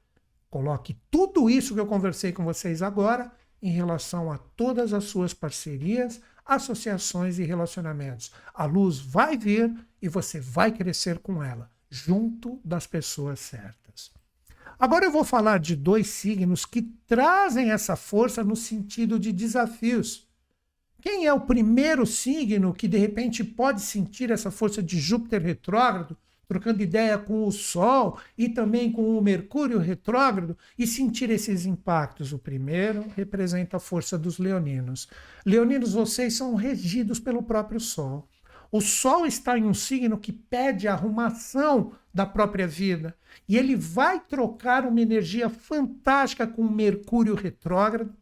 [0.48, 5.34] Coloque tudo isso que eu conversei com vocês agora em relação a todas as suas
[5.34, 8.32] parcerias, associações e relacionamentos.
[8.54, 14.12] A luz vai vir e você vai crescer com ela, junto das pessoas certas.
[14.78, 20.28] Agora eu vou falar de dois signos que trazem essa força no sentido de desafios.
[21.04, 26.16] Quem é o primeiro signo que de repente pode sentir essa força de Júpiter retrógrado,
[26.48, 32.32] trocando ideia com o Sol e também com o Mercúrio retrógrado e sentir esses impactos?
[32.32, 35.10] O primeiro representa a força dos leoninos.
[35.46, 38.26] Leoninos, vocês são regidos pelo próprio Sol.
[38.72, 43.14] O Sol está em um signo que pede a arrumação da própria vida.
[43.46, 48.16] E ele vai trocar uma energia fantástica com o Mercúrio retrógrado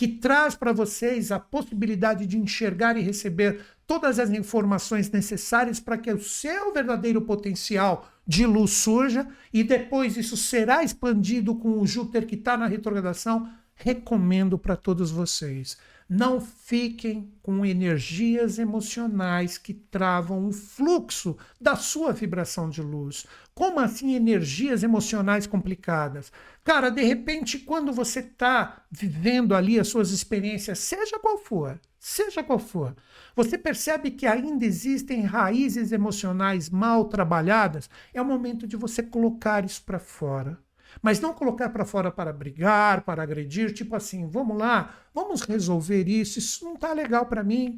[0.00, 5.98] que traz para vocês a possibilidade de enxergar e receber todas as informações necessárias para
[5.98, 11.86] que o seu verdadeiro potencial de luz surja e depois isso será expandido com o
[11.86, 13.46] Júpiter que está na retrogradação.
[13.74, 15.76] Recomendo para todos vocês.
[16.12, 23.24] Não fiquem com energias emocionais que travam o fluxo da sua vibração de luz.
[23.54, 26.32] Como assim energias emocionais complicadas?
[26.64, 32.42] Cara, de repente, quando você está vivendo ali as suas experiências, seja qual for, seja
[32.42, 32.96] qual for,
[33.36, 39.64] você percebe que ainda existem raízes emocionais mal trabalhadas, é o momento de você colocar
[39.64, 40.58] isso para fora.
[41.02, 46.08] Mas não colocar para fora para brigar, para agredir, tipo assim, vamos lá, vamos resolver
[46.08, 47.76] isso, isso não está legal para mim.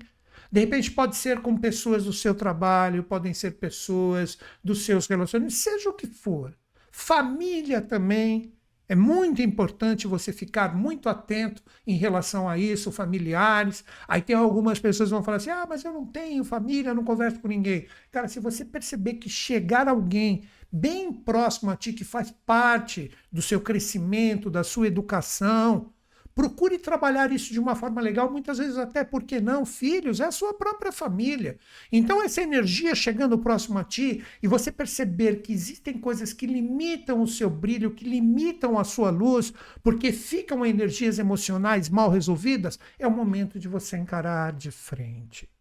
[0.51, 5.57] De repente pode ser com pessoas do seu trabalho, podem ser pessoas dos seus relacionamentos,
[5.59, 6.55] seja o que for.
[6.91, 8.53] Família também.
[8.89, 13.83] É muito importante você ficar muito atento em relação a isso, familiares.
[14.07, 17.03] Aí tem algumas pessoas que vão falar assim: ah, mas eu não tenho família, não
[17.03, 17.87] converso com ninguém.
[18.11, 23.43] Cara, se você perceber que chegar alguém bem próximo a ti, que faz parte do
[23.43, 25.93] seu crescimento, da sua educação.
[26.35, 30.33] Procure trabalhar isso de uma forma legal, muitas vezes até porque não, filhos, é a
[30.33, 31.59] sua própria família.
[31.93, 37.20] Então, essa energia chegando próximo a ti e você perceber que existem coisas que limitam
[37.20, 39.53] o seu brilho, que limitam a sua luz,
[39.83, 45.51] porque ficam energias emocionais mal resolvidas, é o momento de você encarar de frente.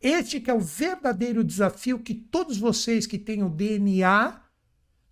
[0.00, 4.40] Este que é o verdadeiro desafio que todos vocês que têm o DNA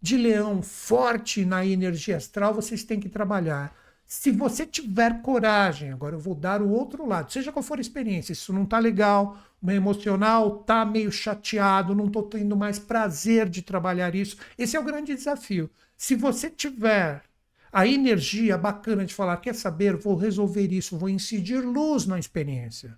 [0.00, 3.76] de leão forte na energia astral, vocês têm que trabalhar.
[4.06, 7.82] Se você tiver coragem, agora eu vou dar o outro lado, seja qual for a
[7.82, 13.46] experiência, isso não está legal, meu emocional está meio chateado, não estou tendo mais prazer
[13.50, 14.38] de trabalhar isso.
[14.56, 15.68] Esse é o grande desafio.
[15.94, 17.22] Se você tiver
[17.70, 22.96] a energia bacana de falar, quer saber, vou resolver isso, vou incidir luz na experiência.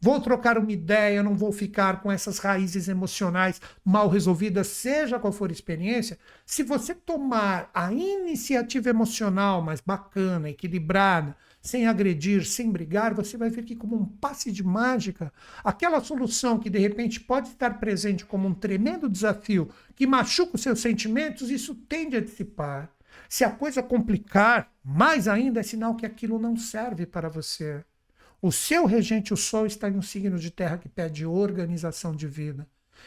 [0.00, 5.32] Vou trocar uma ideia, não vou ficar com essas raízes emocionais mal resolvidas, seja qual
[5.32, 6.18] for a experiência.
[6.44, 13.50] Se você tomar a iniciativa emocional mais bacana, equilibrada, sem agredir, sem brigar, você vai
[13.50, 15.32] ver que, como um passe de mágica,
[15.64, 20.62] aquela solução que de repente pode estar presente como um tremendo desafio que machuca os
[20.62, 22.90] seus sentimentos, isso tende a dissipar.
[23.28, 27.84] Se a coisa complicar, mais ainda é sinal que aquilo não serve para você.
[28.40, 32.26] O seu regente, o Sol, está em um signo de terra que pede organização de
[32.26, 32.66] vida.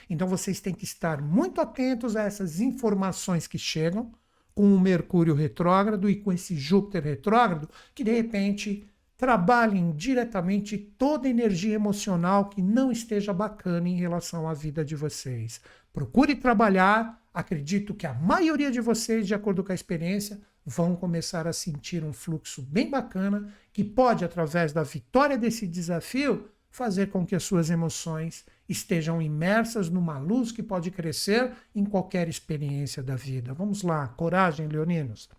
[0.10, 4.12] Então vocês têm que estar muito atentos a essas informações que chegam
[4.54, 8.86] com o Mercúrio retrógrado e com esse Júpiter retrógrado, que de repente
[9.18, 14.96] trabalhem diretamente toda a energia emocional que não esteja bacana em relação à vida de
[14.96, 15.62] vocês.
[15.92, 17.20] Procure trabalhar.
[17.34, 22.04] Acredito que a maioria de vocês, de acordo com a experiência, vão começar a sentir
[22.04, 27.44] um fluxo bem bacana que pode, através da vitória desse desafio, fazer com que as
[27.44, 33.54] suas emoções estejam imersas numa luz que pode crescer em qualquer experiência da vida.
[33.54, 35.30] Vamos lá, coragem, leoninos.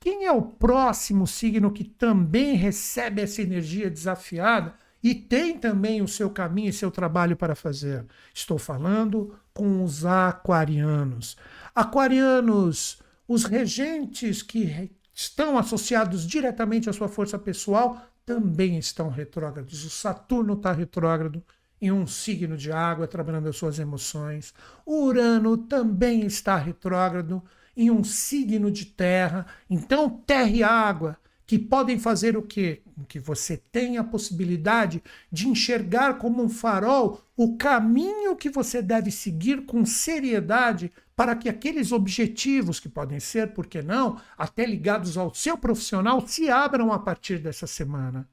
[0.00, 6.08] Quem é o próximo signo que também recebe essa energia desafiada e tem também o
[6.08, 8.06] seu caminho e seu trabalho para fazer?
[8.32, 11.36] Estou falando com os aquarianos.
[11.74, 19.84] Aquarianos os regentes que estão associados diretamente à sua força pessoal também estão retrógrados.
[19.84, 21.42] O Saturno está retrógrado
[21.80, 24.52] em um signo de água, trabalhando as suas emoções.
[24.84, 27.42] O Urano também está retrógrado
[27.76, 29.46] em um signo de terra.
[29.68, 32.82] Então, terra e água que podem fazer o quê?
[33.06, 39.10] Que você tenha a possibilidade de enxergar como um farol o caminho que você deve
[39.10, 45.16] seguir com seriedade para que aqueles objetivos, que podem ser, por que não, até ligados
[45.16, 48.28] ao seu profissional, se abram a partir dessa semana.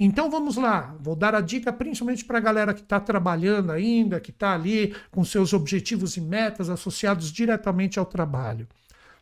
[0.00, 4.18] Então vamos lá, vou dar a dica principalmente para a galera que está trabalhando ainda,
[4.18, 8.66] que está ali com seus objetivos e metas associados diretamente ao trabalho.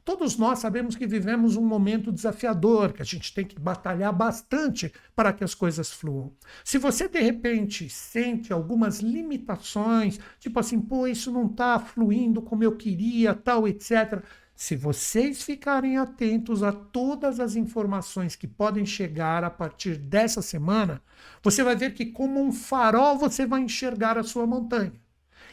[0.05, 4.93] Todos nós sabemos que vivemos um momento desafiador, que a gente tem que batalhar bastante
[5.15, 6.33] para que as coisas fluam.
[6.65, 12.65] Se você de repente sente algumas limitações, tipo assim, pô, isso não está fluindo como
[12.65, 14.25] eu queria, tal, etc.
[14.57, 21.03] Se vocês ficarem atentos a todas as informações que podem chegar a partir dessa semana,
[21.43, 25.02] você vai ver que, como um farol, você vai enxergar a sua montanha.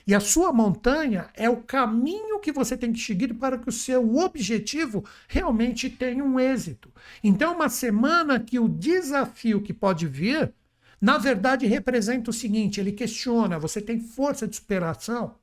[0.09, 3.71] E a sua montanha é o caminho que você tem que seguir para que o
[3.71, 6.91] seu objetivo realmente tenha um êxito.
[7.23, 10.51] Então, uma semana que o desafio que pode vir,
[10.99, 15.35] na verdade, representa o seguinte: ele questiona, você tem força de superação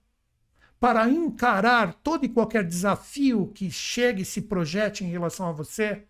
[0.80, 6.02] para encarar todo e qualquer desafio que chegue e se projete em relação a você?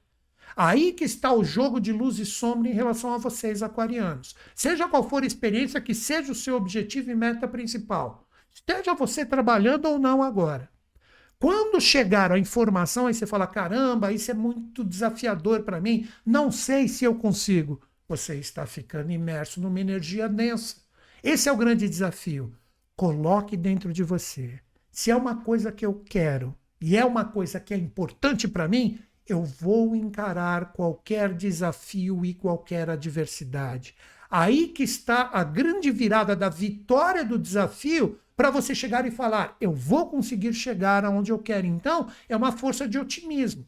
[0.56, 4.34] Aí que está o jogo de luz e sombra em relação a vocês, aquarianos.
[4.54, 8.25] Seja qual for a experiência que seja o seu objetivo e meta principal.
[8.56, 10.70] Esteja você trabalhando ou não agora.
[11.38, 16.50] Quando chegar a informação, aí você fala: caramba, isso é muito desafiador para mim, não
[16.50, 17.82] sei se eu consigo.
[18.08, 20.76] Você está ficando imerso numa energia densa.
[21.22, 22.50] Esse é o grande desafio.
[22.96, 24.58] Coloque dentro de você.
[24.90, 28.66] Se é uma coisa que eu quero e é uma coisa que é importante para
[28.66, 28.98] mim,
[29.28, 33.94] eu vou encarar qualquer desafio e qualquer adversidade.
[34.30, 39.56] Aí que está a grande virada da vitória do desafio para você chegar e falar,
[39.60, 41.66] eu vou conseguir chegar aonde eu quero.
[41.66, 43.66] Então, é uma força de otimismo.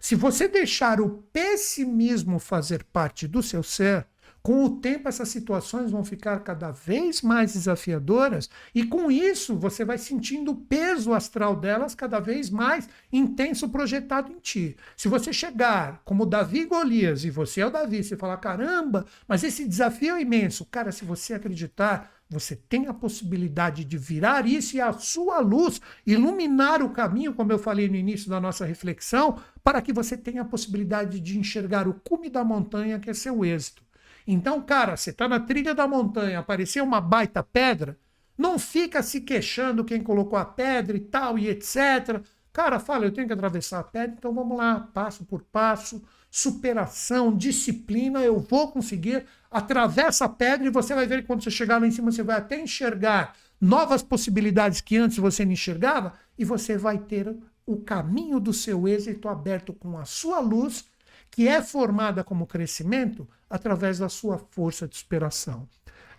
[0.00, 4.06] Se você deixar o pessimismo fazer parte do seu ser,
[4.46, 9.86] com o tempo, essas situações vão ficar cada vez mais desafiadoras, e com isso você
[9.86, 14.76] vai sentindo o peso astral delas cada vez mais intenso projetado em ti.
[14.98, 19.42] Se você chegar como Davi Golias, e você é o Davi, você falar: caramba, mas
[19.42, 20.66] esse desafio é imenso.
[20.66, 25.80] Cara, se você acreditar, você tem a possibilidade de virar isso e a sua luz
[26.06, 30.42] iluminar o caminho, como eu falei no início da nossa reflexão, para que você tenha
[30.42, 33.82] a possibilidade de enxergar o cume da montanha, que é seu êxito.
[34.26, 37.98] Então, cara, você está na trilha da montanha, apareceu uma baita pedra,
[38.36, 42.22] não fica se queixando quem colocou a pedra e tal e etc.
[42.52, 47.36] Cara, fala, eu tenho que atravessar a pedra, então vamos lá, passo por passo, superação,
[47.36, 49.24] disciplina, eu vou conseguir.
[49.54, 52.24] Atravessa a pedra e você vai ver que quando você chegar lá em cima, você
[52.24, 57.32] vai até enxergar novas possibilidades que antes você não enxergava, e você vai ter
[57.64, 60.86] o caminho do seu êxito aberto com a sua luz,
[61.30, 65.68] que é formada como crescimento através da sua força de superação.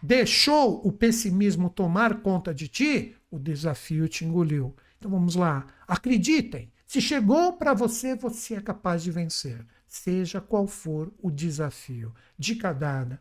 [0.01, 4.73] Deixou o pessimismo tomar conta de ti, o desafio te engoliu.
[4.97, 9.65] Então vamos lá, acreditem, se chegou para você, você é capaz de vencer,
[9.95, 12.13] seja qual for o desafio.
[12.37, 13.19] Dica dada.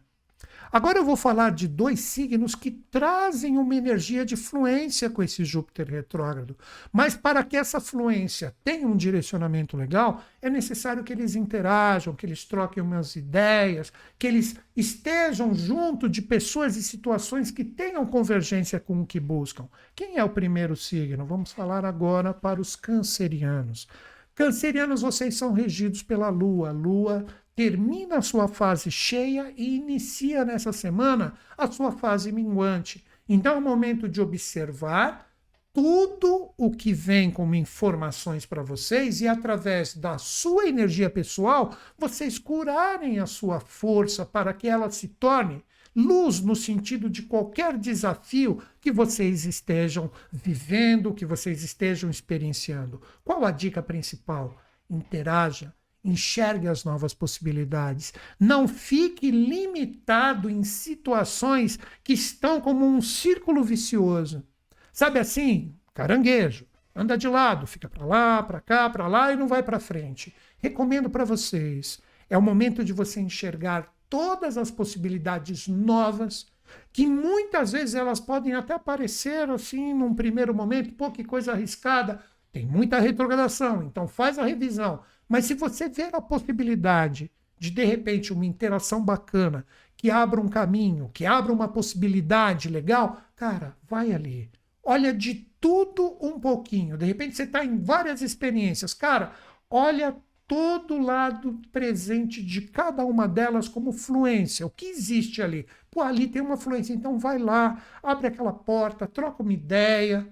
[0.71, 5.45] Agora eu vou falar de dois signos que trazem uma energia de fluência com esse
[5.45, 6.57] Júpiter retrógrado.
[6.93, 12.27] Mas para que essa fluência tenha um direcionamento legal, é necessário que eles interajam, que
[12.27, 18.81] eles troquem umas ideias, que eles estejam junto de pessoas e situações que tenham convergência
[18.81, 19.69] com o que buscam.
[19.95, 21.25] Quem é o primeiro signo?
[21.25, 23.87] Vamos falar agora para os cancerianos.
[24.35, 26.73] Cancerianos, vocês são regidos pela Lua.
[26.73, 27.25] Lua
[27.55, 33.05] termina a sua fase cheia e inicia nessa semana a sua fase minguante.
[33.29, 35.31] Então é o momento de observar
[35.73, 42.39] tudo o que vem como informações para vocês e através da sua energia pessoal, vocês
[42.39, 45.65] curarem a sua força para que ela se torne
[45.95, 53.01] luz no sentido de qualquer desafio que vocês estejam vivendo, que vocês estejam experienciando.
[53.23, 54.61] Qual a dica principal?
[54.91, 55.73] Interaja,
[56.05, 58.13] enxergue as novas possibilidades.
[58.39, 64.45] Não fique limitado em situações que estão como um círculo vicioso.
[64.93, 69.49] Sabe assim, caranguejo, anda de lado, fica para lá, para cá, para lá e não
[69.49, 70.35] vai para frente.
[70.59, 72.01] Recomendo para vocês.
[72.29, 76.47] É o momento de você enxergar todas as possibilidades novas
[76.93, 82.21] que muitas vezes elas podem até aparecer assim num primeiro momento, pô, que coisa arriscada.
[82.53, 87.85] Tem muita retrogradação, então faz a revisão mas se você ver a possibilidade de, de
[87.85, 94.13] repente, uma interação bacana, que abra um caminho, que abra uma possibilidade legal, cara, vai
[94.13, 94.51] ali.
[94.83, 96.99] Olha de tudo um pouquinho.
[96.99, 98.93] De repente você está em várias experiências.
[98.93, 99.33] Cara,
[99.71, 100.15] olha
[100.47, 104.67] todo lado presente de cada uma delas como fluência.
[104.67, 105.67] O que existe ali?
[105.91, 106.93] Pô, ali tem uma fluência.
[106.93, 110.31] Então vai lá, abre aquela porta, troca uma ideia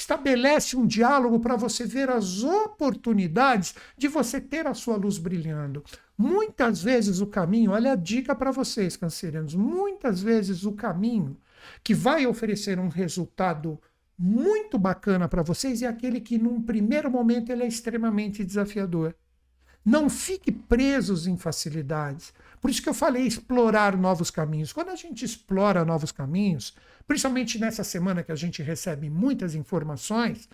[0.00, 5.84] estabelece um diálogo para você ver as oportunidades de você ter a sua luz brilhando.
[6.16, 11.36] Muitas vezes o caminho, olha a dica para vocês, cancerianos, muitas vezes o caminho
[11.84, 13.78] que vai oferecer um resultado
[14.18, 19.14] muito bacana para vocês é aquele que num primeiro momento ele é extremamente desafiador.
[19.84, 22.32] Não fique presos em facilidades.
[22.60, 24.72] Por isso que eu falei explorar novos caminhos.
[24.72, 26.74] Quando a gente explora novos caminhos,
[27.06, 30.48] principalmente nessa semana que a gente recebe muitas informações,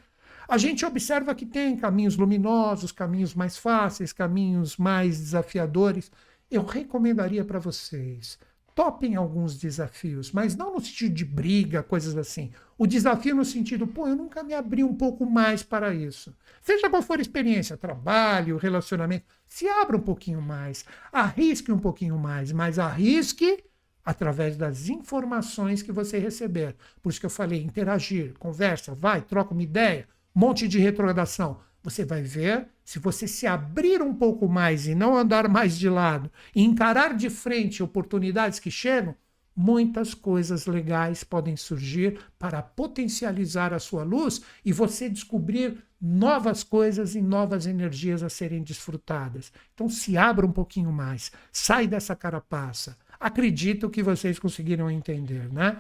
[0.49, 6.11] a gente observa que tem caminhos luminosos, caminhos mais fáceis, caminhos mais desafiadores.
[6.49, 8.39] Eu recomendaria para vocês
[8.77, 12.53] topem alguns desafios, mas não no sentido de briga, coisas assim.
[12.77, 16.37] O desafio no sentido, pô, eu nunca me abri um pouco mais para isso.
[16.61, 22.19] Seja qual for a experiência, trabalho, relacionamento, se abra um pouquinho mais, arrisque um pouquinho
[22.19, 23.65] mais, mas arrisque
[24.05, 26.77] através das informações que você receber.
[27.03, 32.05] Por isso que eu falei, interagir, conversa, vai, troca uma ideia, monte de retrogradação você
[32.05, 36.29] vai ver, se você se abrir um pouco mais e não andar mais de lado,
[36.53, 39.15] e encarar de frente oportunidades que chegam,
[39.55, 47.15] muitas coisas legais podem surgir para potencializar a sua luz e você descobrir novas coisas
[47.15, 49.53] e novas energias a serem desfrutadas.
[49.73, 52.99] Então se abra um pouquinho mais, sai dessa carapaça.
[53.21, 55.79] Acredito que vocês conseguiram entender, né?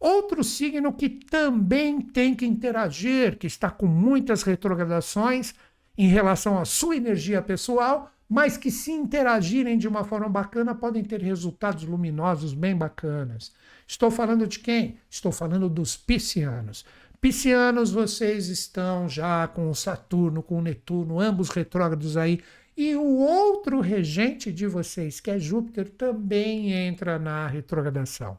[0.00, 5.54] Outro signo que também tem que interagir, que está com muitas retrogradações
[5.98, 11.04] em relação à sua energia pessoal, mas que se interagirem de uma forma bacana podem
[11.04, 13.52] ter resultados luminosos bem bacanas.
[13.86, 14.96] Estou falando de quem?
[15.10, 16.86] Estou falando dos piscianos.
[17.20, 22.40] Piscianos, vocês estão já com o Saturno, com o Netuno, ambos retrógrados aí,
[22.74, 28.38] e o outro regente de vocês, que é Júpiter, também entra na retrogradação.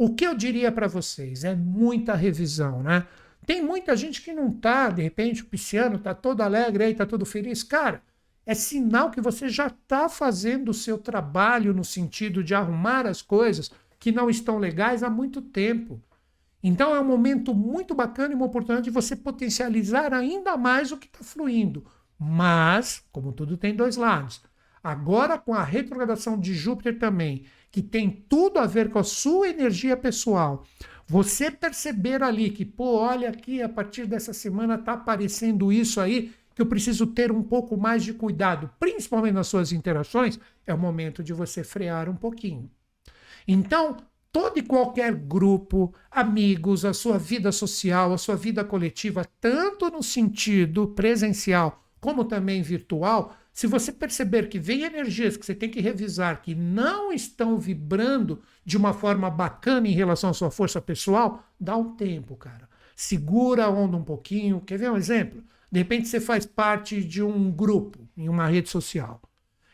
[0.00, 3.06] O que eu diria para vocês é muita revisão, né?
[3.44, 7.04] Tem muita gente que não tá, de repente o pisciano tá todo alegre aí, tá
[7.04, 7.62] todo feliz.
[7.62, 8.02] Cara,
[8.46, 13.20] é sinal que você já está fazendo o seu trabalho no sentido de arrumar as
[13.20, 16.02] coisas que não estão legais há muito tempo.
[16.62, 20.96] Então é um momento muito bacana e uma oportunidade de você potencializar ainda mais o
[20.96, 21.84] que está fluindo.
[22.18, 24.40] Mas, como tudo tem dois lados,
[24.82, 29.48] agora com a retrogradação de Júpiter também que tem tudo a ver com a sua
[29.48, 30.64] energia pessoal,
[31.06, 36.32] você perceber ali que, pô, olha aqui, a partir dessa semana está aparecendo isso aí,
[36.54, 40.78] que eu preciso ter um pouco mais de cuidado, principalmente nas suas interações, é o
[40.78, 42.70] momento de você frear um pouquinho.
[43.46, 43.96] Então,
[44.32, 50.02] todo e qualquer grupo, amigos, a sua vida social, a sua vida coletiva, tanto no
[50.02, 55.82] sentido presencial como também virtual, se você perceber que vem energias que você tem que
[55.82, 61.44] revisar que não estão vibrando de uma forma bacana em relação à sua força pessoal,
[61.60, 62.66] dá um tempo, cara.
[62.96, 64.62] Segura a onda um pouquinho.
[64.62, 65.44] Quer ver um exemplo?
[65.70, 69.20] De repente você faz parte de um grupo em uma rede social.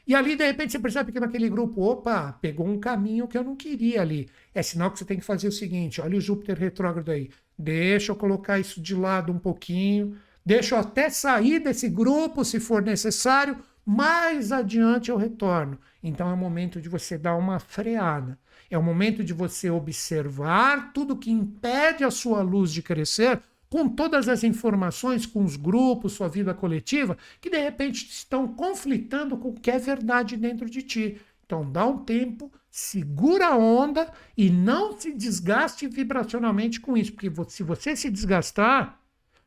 [0.04, 3.44] E ali, de repente, você percebe que naquele grupo, opa, pegou um caminho que eu
[3.44, 4.28] não queria ali.
[4.52, 7.30] É sinal que você tem que fazer o seguinte: olha o Júpiter retrógrado aí.
[7.56, 10.16] Deixa eu colocar isso de lado um pouquinho.
[10.44, 13.56] Deixa eu até sair desse grupo se for necessário.
[13.88, 15.78] Mais adiante eu retorno.
[16.02, 18.36] Então é o momento de você dar uma freada.
[18.68, 23.88] É o momento de você observar tudo que impede a sua luz de crescer com
[23.88, 29.50] todas as informações, com os grupos, sua vida coletiva, que de repente estão conflitando com
[29.50, 31.20] o que é verdade dentro de ti.
[31.44, 37.30] Então dá um tempo, segura a onda e não se desgaste vibracionalmente com isso, porque
[37.48, 39.00] se você se desgastar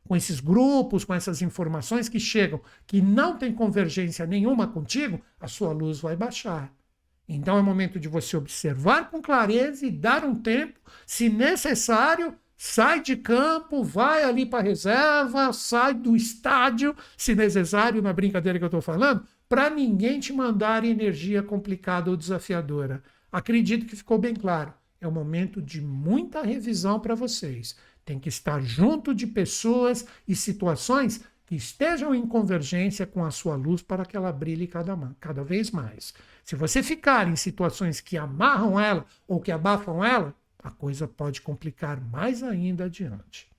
[0.06, 5.46] com esses grupos, com essas informações que chegam, que não tem convergência nenhuma contigo, a
[5.46, 6.72] sua luz vai baixar.
[7.28, 13.00] Então é momento de você observar com clareza e dar um tempo, se necessário, sai
[13.00, 18.64] de campo, vai ali para a reserva, sai do estádio, se necessário, na brincadeira que
[18.64, 23.02] eu estou falando, para ninguém te mandar energia complicada ou desafiadora.
[23.30, 24.74] Acredito que ficou bem claro.
[25.00, 27.76] É um momento de muita revisão para vocês.
[28.04, 33.56] Tem que estar junto de pessoas e situações que estejam em convergência com a sua
[33.56, 36.14] luz para que ela brilhe cada, cada vez mais.
[36.44, 41.40] Se você ficar em situações que amarram ela ou que abafam ela, a coisa pode
[41.40, 43.50] complicar mais ainda adiante.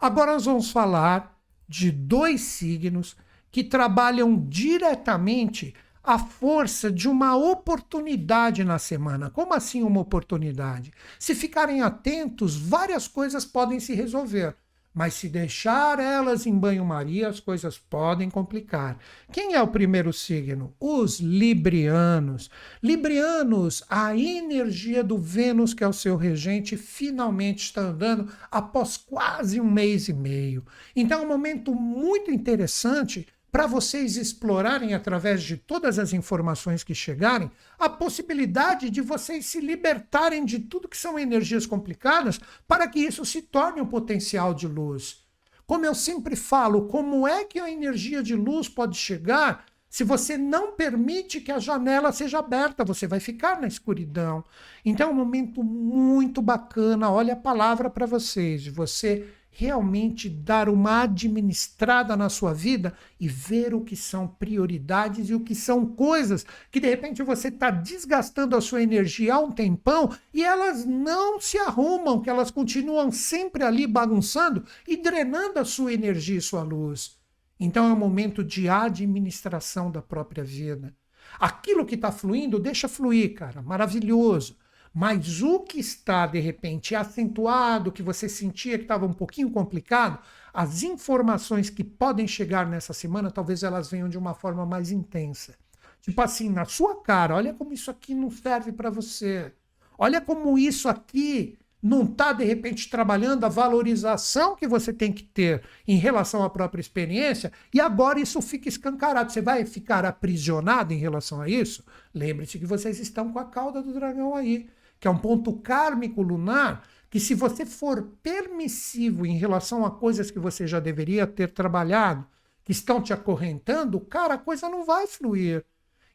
[0.00, 3.16] Agora nós vamos falar de dois signos
[3.50, 9.30] que trabalham diretamente a força de uma oportunidade na semana.
[9.30, 10.92] Como assim uma oportunidade?
[11.18, 14.56] Se ficarem atentos, várias coisas podem se resolver.
[14.94, 18.98] Mas se deixar elas em banho-maria, as coisas podem complicar.
[19.32, 20.74] Quem é o primeiro signo?
[20.78, 22.50] Os librianos.
[22.82, 29.58] Librianos, a energia do Vênus, que é o seu regente, finalmente está andando após quase
[29.58, 30.62] um mês e meio.
[30.94, 36.94] Então é um momento muito interessante para vocês explorarem através de todas as informações que
[36.94, 42.98] chegarem a possibilidade de vocês se libertarem de tudo que são energias complicadas para que
[42.98, 45.22] isso se torne um potencial de luz.
[45.66, 50.38] Como eu sempre falo, como é que a energia de luz pode chegar se você
[50.38, 54.42] não permite que a janela seja aberta, você vai ficar na escuridão.
[54.82, 57.10] Então é um momento muito bacana.
[57.10, 63.28] Olha a palavra para vocês, de você realmente dar uma administrada na sua vida e
[63.28, 67.70] ver o que são prioridades e o que são coisas que de repente você está
[67.70, 73.12] desgastando a sua energia há um tempão e elas não se arrumam, que elas continuam
[73.12, 77.18] sempre ali bagunçando e drenando a sua energia e sua luz.
[77.60, 80.96] Então é um momento de administração da própria vida.
[81.38, 84.56] Aquilo que está fluindo, deixa fluir, cara, maravilhoso.
[84.94, 90.18] Mas o que está, de repente, acentuado, que você sentia que estava um pouquinho complicado,
[90.52, 95.54] as informações que podem chegar nessa semana, talvez elas venham de uma forma mais intensa.
[96.02, 99.52] Tipo assim, na sua cara, olha como isso aqui não serve para você.
[99.96, 105.22] Olha como isso aqui não está, de repente, trabalhando a valorização que você tem que
[105.22, 109.32] ter em relação à própria experiência, e agora isso fica escancarado.
[109.32, 111.84] Você vai ficar aprisionado em relação a isso?
[112.14, 114.68] Lembre-se que vocês estão com a cauda do dragão aí
[115.02, 120.30] que é um ponto kármico lunar, que se você for permissivo em relação a coisas
[120.30, 122.24] que você já deveria ter trabalhado,
[122.62, 125.64] que estão te acorrentando, cara, a coisa não vai fluir.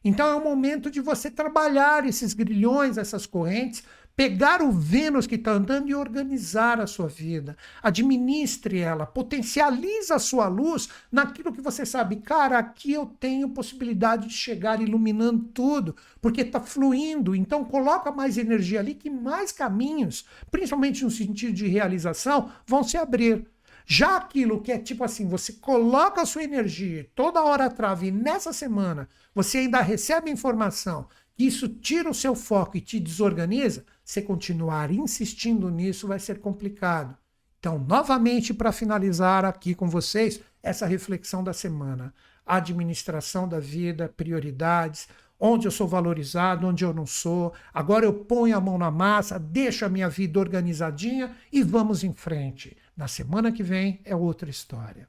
[0.02, 3.84] Então é o momento de você trabalhar esses grilhões, essas correntes,
[4.18, 7.56] pegar o Vênus que está andando e organizar a sua vida.
[7.80, 12.16] Administre ela, potencialize a sua luz naquilo que você sabe.
[12.16, 17.32] Cara, aqui eu tenho possibilidade de chegar iluminando tudo, porque está fluindo.
[17.32, 22.96] Então coloca mais energia ali que mais caminhos, principalmente no sentido de realização, vão se
[22.96, 23.46] abrir.
[23.86, 28.10] Já aquilo que é tipo assim, você coloca a sua energia toda hora trave e
[28.10, 31.06] nessa semana você ainda recebe informação
[31.38, 36.40] que isso tira o seu foco e te desorganiza, se continuar insistindo nisso, vai ser
[36.40, 37.14] complicado.
[37.58, 42.14] Então, novamente, para finalizar aqui com vocês, essa reflexão da semana.
[42.46, 47.52] Administração da vida, prioridades, onde eu sou valorizado, onde eu não sou.
[47.74, 52.14] Agora eu ponho a mão na massa, deixo a minha vida organizadinha e vamos em
[52.14, 52.78] frente.
[52.96, 55.06] Na semana que vem é outra história.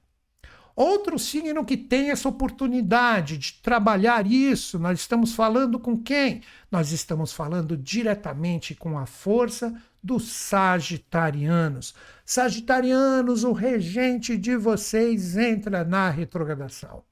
[0.80, 6.42] Outro signo que tem essa oportunidade de trabalhar isso, nós estamos falando com quem?
[6.72, 11.94] Nós estamos falando diretamente com a força dos Sagitarianos.
[12.26, 17.04] Sagitarianos, o regente de vocês entra na retrogradação.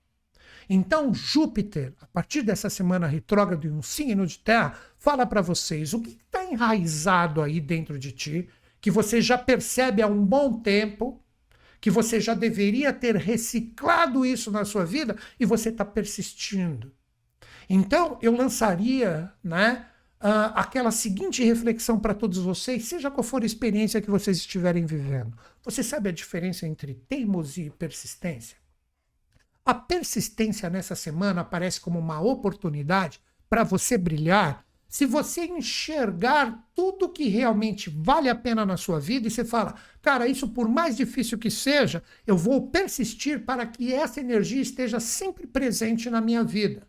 [0.69, 5.93] Então, Júpiter, a partir dessa semana retrógrado em um signo de terra, fala para vocês
[5.93, 8.47] o que está enraizado aí dentro de ti,
[8.79, 11.21] que você já percebe há um bom tempo,
[11.87, 16.91] que você já deveria ter reciclado isso na sua vida e você está persistindo.
[17.69, 19.87] Então, eu lançaria né,
[20.19, 24.85] uh, aquela seguinte reflexão para todos vocês, seja qual for a experiência que vocês estiverem
[24.85, 25.33] vivendo.
[25.63, 28.57] Você sabe a diferença entre teimosia e persistência?
[29.65, 34.65] A persistência nessa semana aparece como uma oportunidade para você brilhar
[34.97, 39.75] se você enxergar tudo que realmente vale a pena na sua vida e você fala,
[40.01, 44.99] cara, isso por mais difícil que seja, eu vou persistir para que essa energia esteja
[44.99, 46.87] sempre presente na minha vida.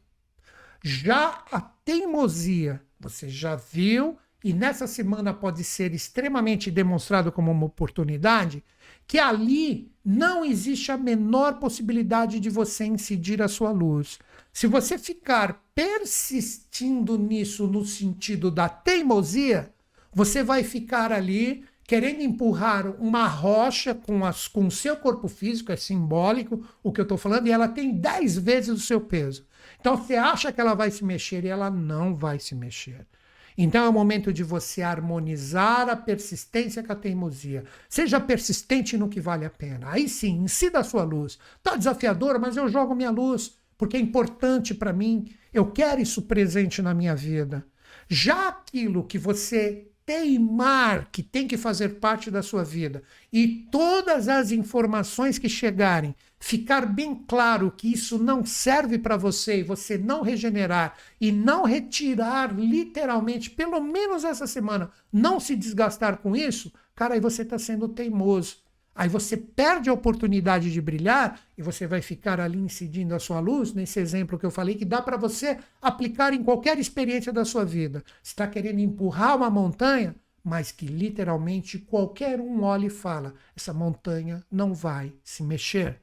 [0.83, 7.67] Já a teimosia, você já viu, e nessa semana pode ser extremamente demonstrado como uma
[7.67, 8.65] oportunidade,
[9.09, 14.19] que ali não existe a menor possibilidade de você incidir a sua luz.
[14.53, 19.73] Se você ficar persistindo nisso no sentido da teimosia,
[20.13, 25.73] você vai ficar ali querendo empurrar uma rocha com, as, com o seu corpo físico,
[25.73, 29.47] é simbólico o que eu estou falando, e ela tem 10 vezes o seu peso.
[29.81, 33.07] Então você acha que ela vai se mexer e ela não vai se mexer.
[33.59, 37.65] Então é o momento de você harmonizar a persistência com a teimosia.
[37.89, 39.91] Seja persistente no que vale a pena.
[39.91, 41.39] Aí sim, incida a sua luz.
[41.57, 46.23] Está desafiador, mas eu jogo minha luz porque é importante para mim, eu quero isso
[46.23, 47.65] presente na minha vida.
[48.09, 54.27] Já aquilo que você teimar que tem que fazer parte da sua vida e todas
[54.27, 59.99] as informações que chegarem, ficar bem claro que isso não serve para você e você
[59.99, 66.73] não regenerar e não retirar literalmente, pelo menos essa semana, não se desgastar com isso,
[66.97, 68.57] cara, aí você está sendo teimoso.
[68.99, 73.39] Aí você perde a oportunidade de brilhar e você vai ficar ali incidindo a sua
[73.39, 77.45] luz, nesse exemplo que eu falei, que dá para você aplicar em qualquer experiência da
[77.45, 78.03] sua vida.
[78.21, 83.73] Você está querendo empurrar uma montanha, mas que literalmente qualquer um olha e fala: essa
[83.73, 86.01] montanha não vai se mexer.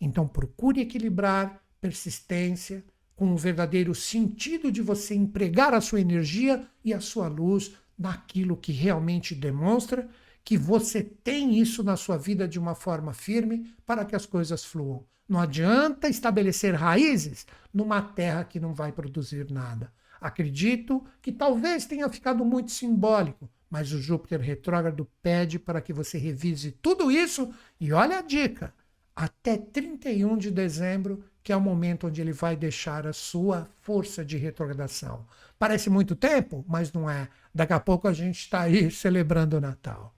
[0.00, 2.84] Então procure equilibrar persistência
[3.16, 8.56] com o verdadeiro sentido de você empregar a sua energia e a sua luz naquilo
[8.56, 10.08] que realmente demonstra
[10.44, 14.64] que você tem isso na sua vida de uma forma firme para que as coisas
[14.64, 15.04] fluam.
[15.28, 19.92] Não adianta estabelecer raízes numa terra que não vai produzir nada.
[20.20, 26.16] Acredito que talvez tenha ficado muito simbólico, mas o Júpiter retrógrado pede para que você
[26.16, 28.72] revise tudo isso e olha a dica,
[29.14, 34.24] até 31 de dezembro, que é o momento onde ele vai deixar a sua força
[34.24, 35.26] de retrogradação.
[35.58, 37.28] Parece muito tempo, mas não é.
[37.54, 40.17] Daqui a pouco a gente está aí celebrando o Natal.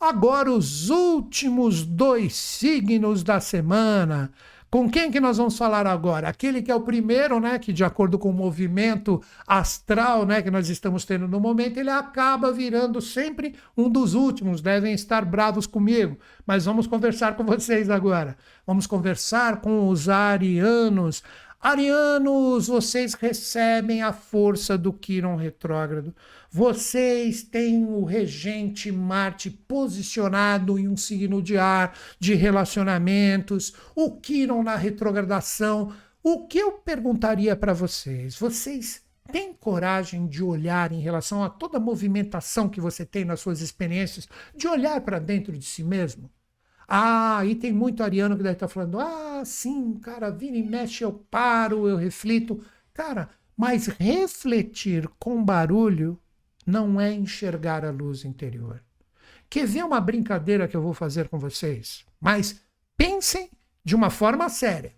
[0.00, 4.30] Agora, os últimos dois signos da semana.
[4.68, 6.28] Com quem que nós vamos falar agora?
[6.28, 10.50] Aquele que é o primeiro, né, que de acordo com o movimento astral, né, que
[10.50, 14.60] nós estamos tendo no momento, ele acaba virando sempre um dos últimos.
[14.60, 18.36] Devem estar bravos comigo, mas vamos conversar com vocês agora.
[18.66, 21.22] Vamos conversar com os arianos.
[21.60, 26.14] Arianos, vocês recebem a força do Quiron retrógrado.
[26.50, 34.62] Vocês têm o regente Marte posicionado em um signo de ar, de relacionamentos, o Quiron
[34.62, 35.92] na retrogradação.
[36.22, 38.38] O que eu perguntaria para vocês?
[38.38, 43.40] Vocês têm coragem de olhar em relação a toda a movimentação que você tem nas
[43.40, 46.30] suas experiências, de olhar para dentro de si mesmo?
[46.88, 51.02] Ah, e tem muito ariano que deve estar falando: ah, sim, cara, vira e mexe,
[51.04, 52.64] eu paro, eu reflito.
[52.94, 56.18] Cara, mas refletir com barulho
[56.66, 58.82] não é enxergar a luz interior.
[59.48, 62.04] Quer ver uma brincadeira que eu vou fazer com vocês?
[62.20, 62.60] Mas
[62.96, 63.48] pensem
[63.84, 64.92] de uma forma séria.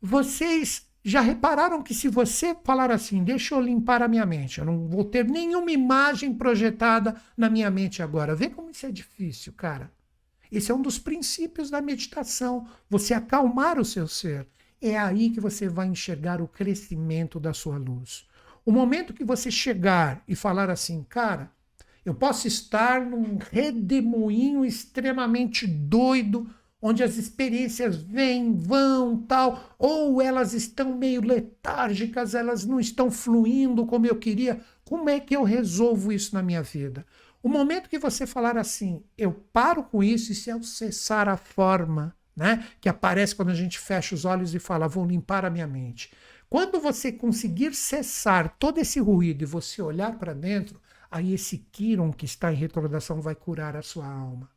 [0.00, 4.64] Vocês já repararam que se você falar assim, deixa eu limpar a minha mente, eu
[4.64, 8.34] não vou ter nenhuma imagem projetada na minha mente agora.
[8.34, 9.92] Vê como isso é difícil, cara.
[10.50, 14.46] Esse é um dos princípios da meditação, você acalmar o seu ser.
[14.80, 18.26] É aí que você vai enxergar o crescimento da sua luz.
[18.64, 21.50] O momento que você chegar e falar assim, cara,
[22.04, 26.48] eu posso estar num redemoinho extremamente doido,
[26.80, 33.86] onde as experiências vêm, vão, tal, ou elas estão meio letárgicas, elas não estão fluindo
[33.86, 34.60] como eu queria.
[34.84, 37.06] Como é que eu resolvo isso na minha vida?
[37.42, 41.36] O momento que você falar assim, eu paro com isso e se eu cessar a
[41.36, 42.66] forma né?
[42.80, 46.10] Que aparece quando a gente fecha os olhos e fala, vou limpar a minha mente.
[46.52, 50.78] Quando você conseguir cessar todo esse ruído e você olhar para dentro,
[51.10, 54.50] aí esse Kiron que está em retrogradação vai curar a sua alma.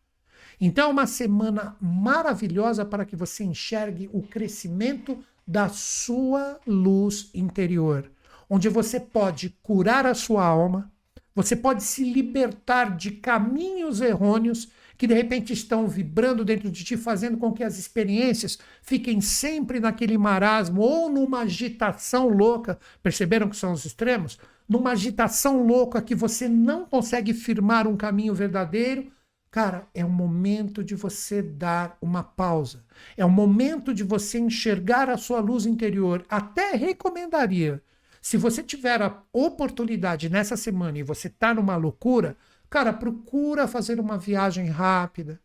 [0.59, 8.11] Então é uma semana maravilhosa para que você enxergue o crescimento da sua luz interior,
[8.49, 10.91] onde você pode curar a sua alma,
[11.33, 14.67] você pode se libertar de caminhos errôneos
[14.97, 19.79] que de repente estão vibrando dentro de ti, fazendo com que as experiências fiquem sempre
[19.79, 22.79] naquele marasmo ou numa agitação louca.
[23.03, 24.37] Perceberam que são os extremos?
[24.67, 29.11] Numa agitação louca que você não consegue firmar um caminho verdadeiro.
[29.51, 32.83] Cara, é o momento de você dar uma pausa.
[33.15, 36.25] É o momento de você enxergar a sua luz interior.
[36.27, 37.81] Até recomendaria,
[38.21, 42.35] se você tiver a oportunidade nessa semana e você está numa loucura,
[42.69, 45.39] Cara, procura fazer uma viagem rápida,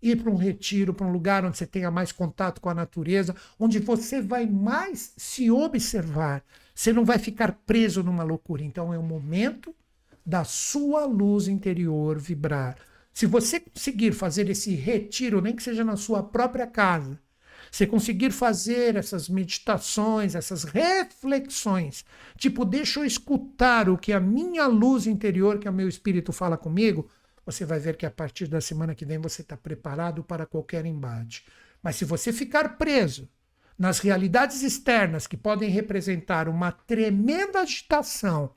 [0.00, 3.34] ir para um retiro, para um lugar onde você tenha mais contato com a natureza,
[3.58, 6.44] onde você vai mais se observar.
[6.74, 8.62] Você não vai ficar preso numa loucura.
[8.62, 9.74] Então é o momento
[10.24, 12.76] da sua luz interior vibrar.
[13.12, 17.18] Se você conseguir fazer esse retiro, nem que seja na sua própria casa,
[17.76, 22.06] você conseguir fazer essas meditações, essas reflexões,
[22.38, 26.32] tipo, deixa eu escutar o que a minha luz interior, que é o meu espírito
[26.32, 27.06] fala comigo,
[27.44, 30.86] você vai ver que a partir da semana que vem você está preparado para qualquer
[30.86, 31.44] embate.
[31.82, 33.28] Mas se você ficar preso
[33.78, 38.54] nas realidades externas que podem representar uma tremenda agitação,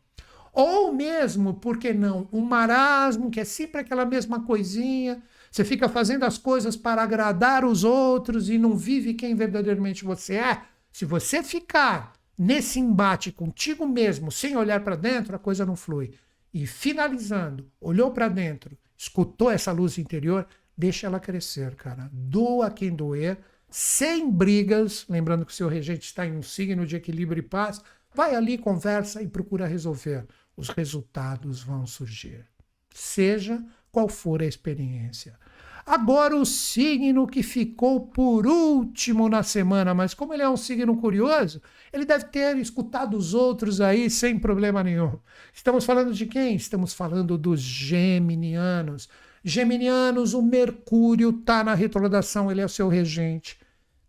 [0.54, 5.22] ou mesmo, por que não, um marasmo, que é sempre aquela mesma coisinha,
[5.52, 10.36] você fica fazendo as coisas para agradar os outros e não vive quem verdadeiramente você
[10.36, 10.62] é.
[10.92, 16.14] Se você ficar nesse embate contigo mesmo, sem olhar para dentro, a coisa não flui.
[16.54, 20.48] E finalizando, olhou para dentro, escutou essa luz interior,
[20.78, 22.10] deixa ela crescer, cara.
[22.12, 23.38] Doa quem doer,
[23.70, 25.06] sem brigas.
[25.10, 27.82] Lembrando que o seu regente está em um signo de equilíbrio e paz.
[28.14, 30.26] Vai ali, conversa e procura resolver.
[30.56, 32.46] Os resultados vão surgir.
[32.94, 35.38] Seja qual for a experiência.
[35.86, 40.96] Agora, o signo que ficou por último na semana, mas como ele é um signo
[40.98, 41.60] curioso,
[41.92, 45.18] ele deve ter escutado os outros aí sem problema nenhum.
[45.52, 46.56] Estamos falando de quem?
[46.56, 49.10] Estamos falando dos geminianos.
[49.44, 53.58] Geminianos, o Mercúrio está na retrogradação, ele é o seu regente.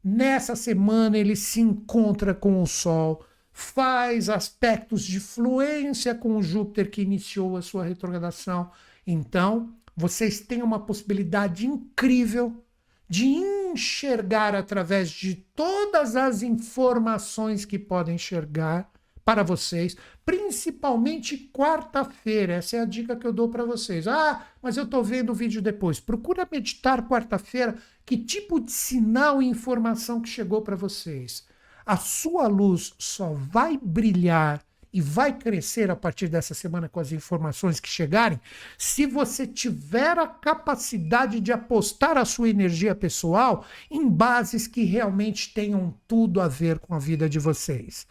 [0.05, 6.91] Nessa semana, ele se encontra com o Sol, faz aspectos de fluência com o Júpiter
[6.91, 8.71] que iniciou a sua retrogradação
[9.11, 12.65] então, vocês têm uma possibilidade incrível
[13.09, 18.91] de enxergar através de todas as informações que podem enxergar
[19.25, 22.55] para vocês, principalmente quarta-feira.
[22.55, 24.07] Essa é a dica que eu dou para vocês.
[24.07, 26.01] Ah, mas eu estou vendo o vídeo depois.
[26.01, 27.77] Procura meditar quarta-feira
[28.07, 31.47] que tipo de sinal e informação que chegou para vocês.
[31.85, 37.13] A sua luz só vai brilhar e vai crescer a partir dessa semana com as
[37.13, 38.41] informações que chegarem,
[38.77, 45.55] se você tiver a capacidade de apostar a sua energia pessoal em bases que realmente
[45.55, 48.07] tenham tudo a ver com a vida de vocês.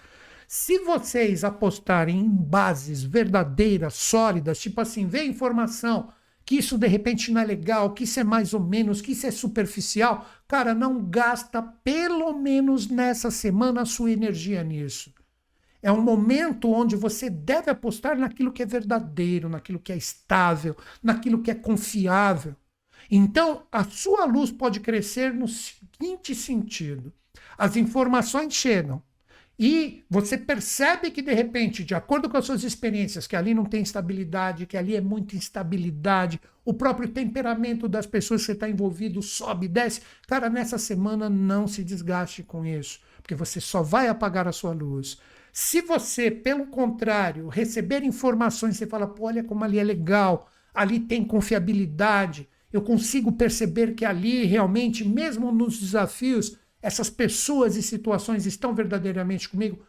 [0.48, 6.12] Se vocês apostarem em bases verdadeiras, sólidas, tipo assim, vê informação,
[6.44, 9.28] que isso de repente não é legal, que isso é mais ou menos, que isso
[9.28, 15.14] é superficial, cara, não gasta pelo menos nessa semana a sua energia nisso.
[15.82, 20.76] É um momento onde você deve apostar naquilo que é verdadeiro, naquilo que é estável,
[21.02, 22.56] naquilo que é confiável.
[23.10, 27.14] Então, a sua luz pode crescer no seguinte sentido:
[27.58, 29.02] as informações chegam
[29.58, 33.66] e você percebe que, de repente, de acordo com as suas experiências, que ali não
[33.66, 38.70] tem estabilidade, que ali é muita instabilidade, o próprio temperamento das pessoas que você está
[38.70, 40.02] envolvido sobe e desce.
[40.28, 44.72] Cara, nessa semana não se desgaste com isso, porque você só vai apagar a sua
[44.72, 45.20] luz.
[45.52, 51.00] Se você, pelo contrário, receber informações, você fala, Pô, olha como ali é legal, ali
[51.00, 58.46] tem confiabilidade, eu consigo perceber que ali realmente, mesmo nos desafios, essas pessoas e situações
[58.46, 59.80] estão verdadeiramente comigo.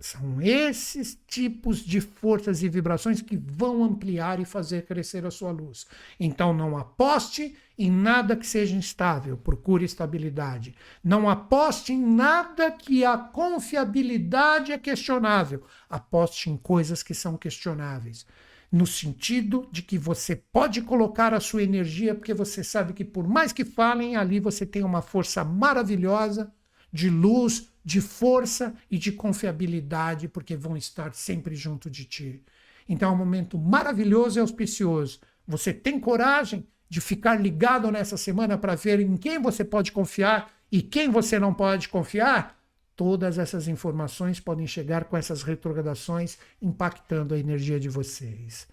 [0.00, 5.50] São esses tipos de forças e vibrações que vão ampliar e fazer crescer a sua
[5.50, 5.86] luz.
[6.18, 10.74] Então não aposte em nada que seja instável, procure estabilidade.
[11.04, 15.64] Não aposte em nada que a confiabilidade é questionável.
[15.88, 18.24] Aposte em coisas que são questionáveis.
[18.72, 23.28] No sentido de que você pode colocar a sua energia, porque você sabe que, por
[23.28, 26.50] mais que falem, ali você tem uma força maravilhosa
[26.92, 32.42] de luz, de força e de confiabilidade, porque vão estar sempre junto de ti.
[32.88, 35.20] Então é um momento maravilhoso e auspicioso.
[35.46, 40.52] Você tem coragem de ficar ligado nessa semana para ver em quem você pode confiar
[40.72, 42.56] E quem você não pode confiar?
[42.94, 48.68] Todas essas informações podem chegar com essas retrogradações impactando a energia de vocês.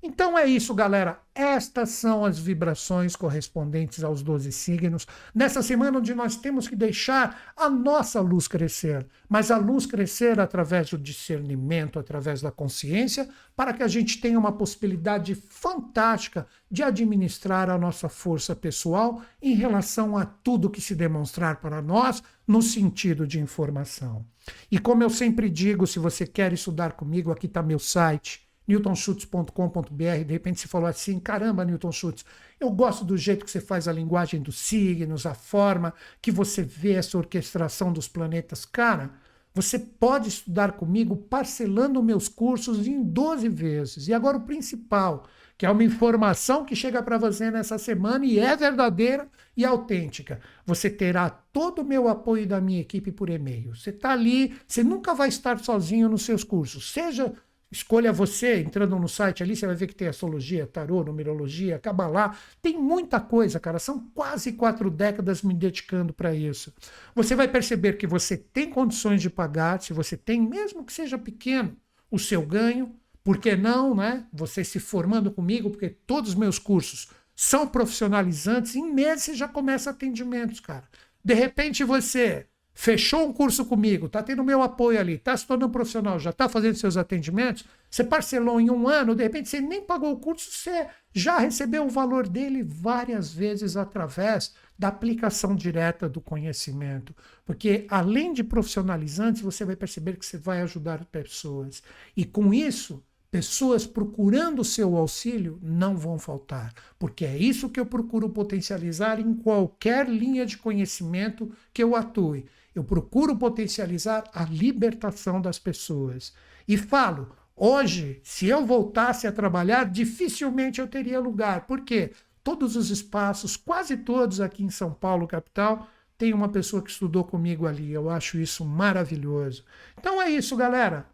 [0.00, 1.20] Então é isso, galera.
[1.34, 5.06] Estas são as vibrações correspondentes aos 12 signos.
[5.34, 10.38] Nessa semana onde nós temos que deixar a nossa luz crescer, mas a luz crescer
[10.38, 16.82] através do discernimento, através da consciência, para que a gente tenha uma possibilidade fantástica de
[16.82, 22.62] administrar a nossa força pessoal em relação a tudo que se demonstrar para nós no
[22.62, 24.24] sentido de informação.
[24.70, 30.24] E como eu sempre digo, se você quer estudar comigo, aqui está meu site newtonschutz.com.br,
[30.26, 32.24] de repente você falou assim, caramba, Newton Schutz,
[32.60, 36.62] eu gosto do jeito que você faz a linguagem dos signos, a forma que você
[36.62, 38.66] vê essa orquestração dos planetas.
[38.66, 39.10] Cara,
[39.54, 44.06] você pode estudar comigo parcelando meus cursos em 12 vezes.
[44.06, 45.24] E agora o principal,
[45.56, 49.26] que é uma informação que chega para você nessa semana e é verdadeira
[49.56, 50.40] e autêntica.
[50.64, 53.74] Você terá todo o meu apoio da minha equipe por e-mail.
[53.74, 57.32] Você está ali, você nunca vai estar sozinho nos seus cursos, seja
[57.70, 62.34] Escolha você, entrando no site ali, você vai ver que tem astrologia, tarô, numerologia, cabalá.
[62.62, 63.78] Tem muita coisa, cara.
[63.78, 66.72] São quase quatro décadas me dedicando para isso.
[67.14, 71.18] Você vai perceber que você tem condições de pagar, se você tem, mesmo que seja
[71.18, 71.76] pequeno,
[72.10, 72.94] o seu ganho.
[73.22, 74.26] Por que não, né?
[74.32, 78.74] Você se formando comigo, porque todos os meus cursos são profissionalizantes.
[78.76, 80.88] Em meses já começa atendimentos, cara.
[81.22, 82.46] De repente você
[82.80, 86.48] fechou um curso comigo, está tendo meu apoio ali, está se tornando profissional, já está
[86.48, 90.48] fazendo seus atendimentos, você parcelou em um ano, de repente você nem pagou o curso,
[90.48, 97.12] você já recebeu o valor dele várias vezes através da aplicação direta do conhecimento.
[97.44, 101.82] Porque além de profissionalizantes, você vai perceber que você vai ajudar pessoas.
[102.16, 107.80] E com isso, pessoas procurando o seu auxílio não vão faltar, porque é isso que
[107.80, 112.46] eu procuro potencializar em qualquer linha de conhecimento que eu atue.
[112.78, 116.32] Eu procuro potencializar a libertação das pessoas.
[116.66, 121.66] E falo, hoje, se eu voltasse a trabalhar, dificilmente eu teria lugar.
[121.66, 122.12] Por quê?
[122.44, 127.24] Todos os espaços, quase todos aqui em São Paulo, capital, tem uma pessoa que estudou
[127.24, 127.90] comigo ali.
[127.90, 129.64] Eu acho isso maravilhoso.
[129.98, 131.04] Então é isso, galera.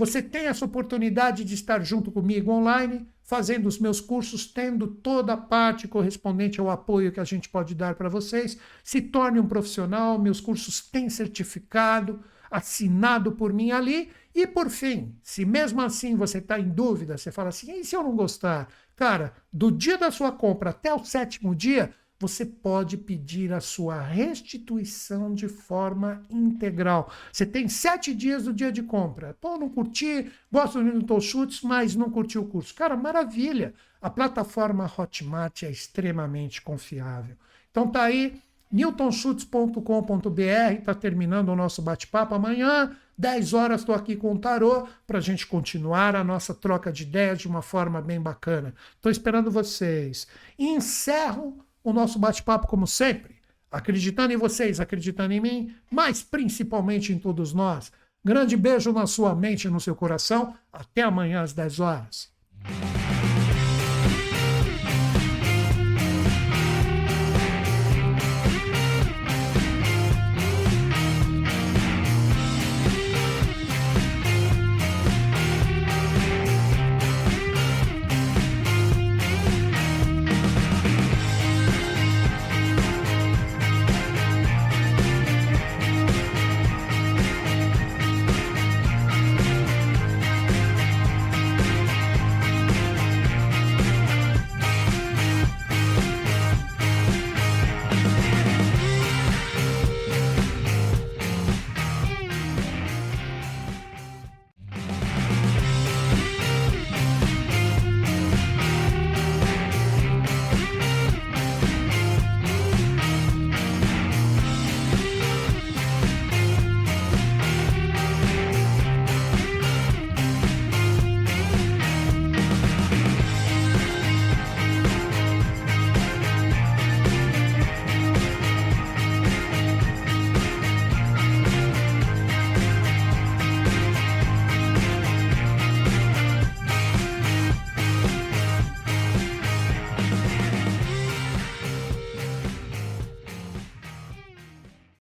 [0.00, 5.34] Você tem essa oportunidade de estar junto comigo online, fazendo os meus cursos, tendo toda
[5.34, 8.56] a parte correspondente ao apoio que a gente pode dar para vocês.
[8.82, 14.10] Se torne um profissional, meus cursos têm certificado, assinado por mim ali.
[14.34, 17.94] E por fim, se mesmo assim você está em dúvida, você fala assim: e se
[17.94, 18.68] eu não gostar?
[18.96, 23.98] Cara, do dia da sua compra até o sétimo dia, você pode pedir a sua
[23.98, 27.10] restituição de forma integral.
[27.32, 29.34] Você tem sete dias do dia de compra.
[29.40, 32.74] Pô, não curti, gosto do Newton Schutz, mas não curti o curso.
[32.74, 33.72] Cara, maravilha!
[34.02, 37.36] A plataforma Hotmart é extremamente confiável.
[37.70, 38.38] Então tá aí,
[38.70, 42.34] newtonschutz.com.br, está terminando o nosso bate-papo.
[42.34, 46.92] Amanhã, 10 horas, estou aqui com o Tarô para a gente continuar a nossa troca
[46.92, 48.74] de ideias de uma forma bem bacana.
[48.96, 50.26] Estou esperando vocês.
[50.58, 53.36] Encerro o nosso bate-papo, como sempre,
[53.70, 57.92] acreditando em vocês, acreditando em mim, mas principalmente em todos nós.
[58.24, 60.54] Grande beijo na sua mente e no seu coração.
[60.72, 62.30] Até amanhã às 10 horas.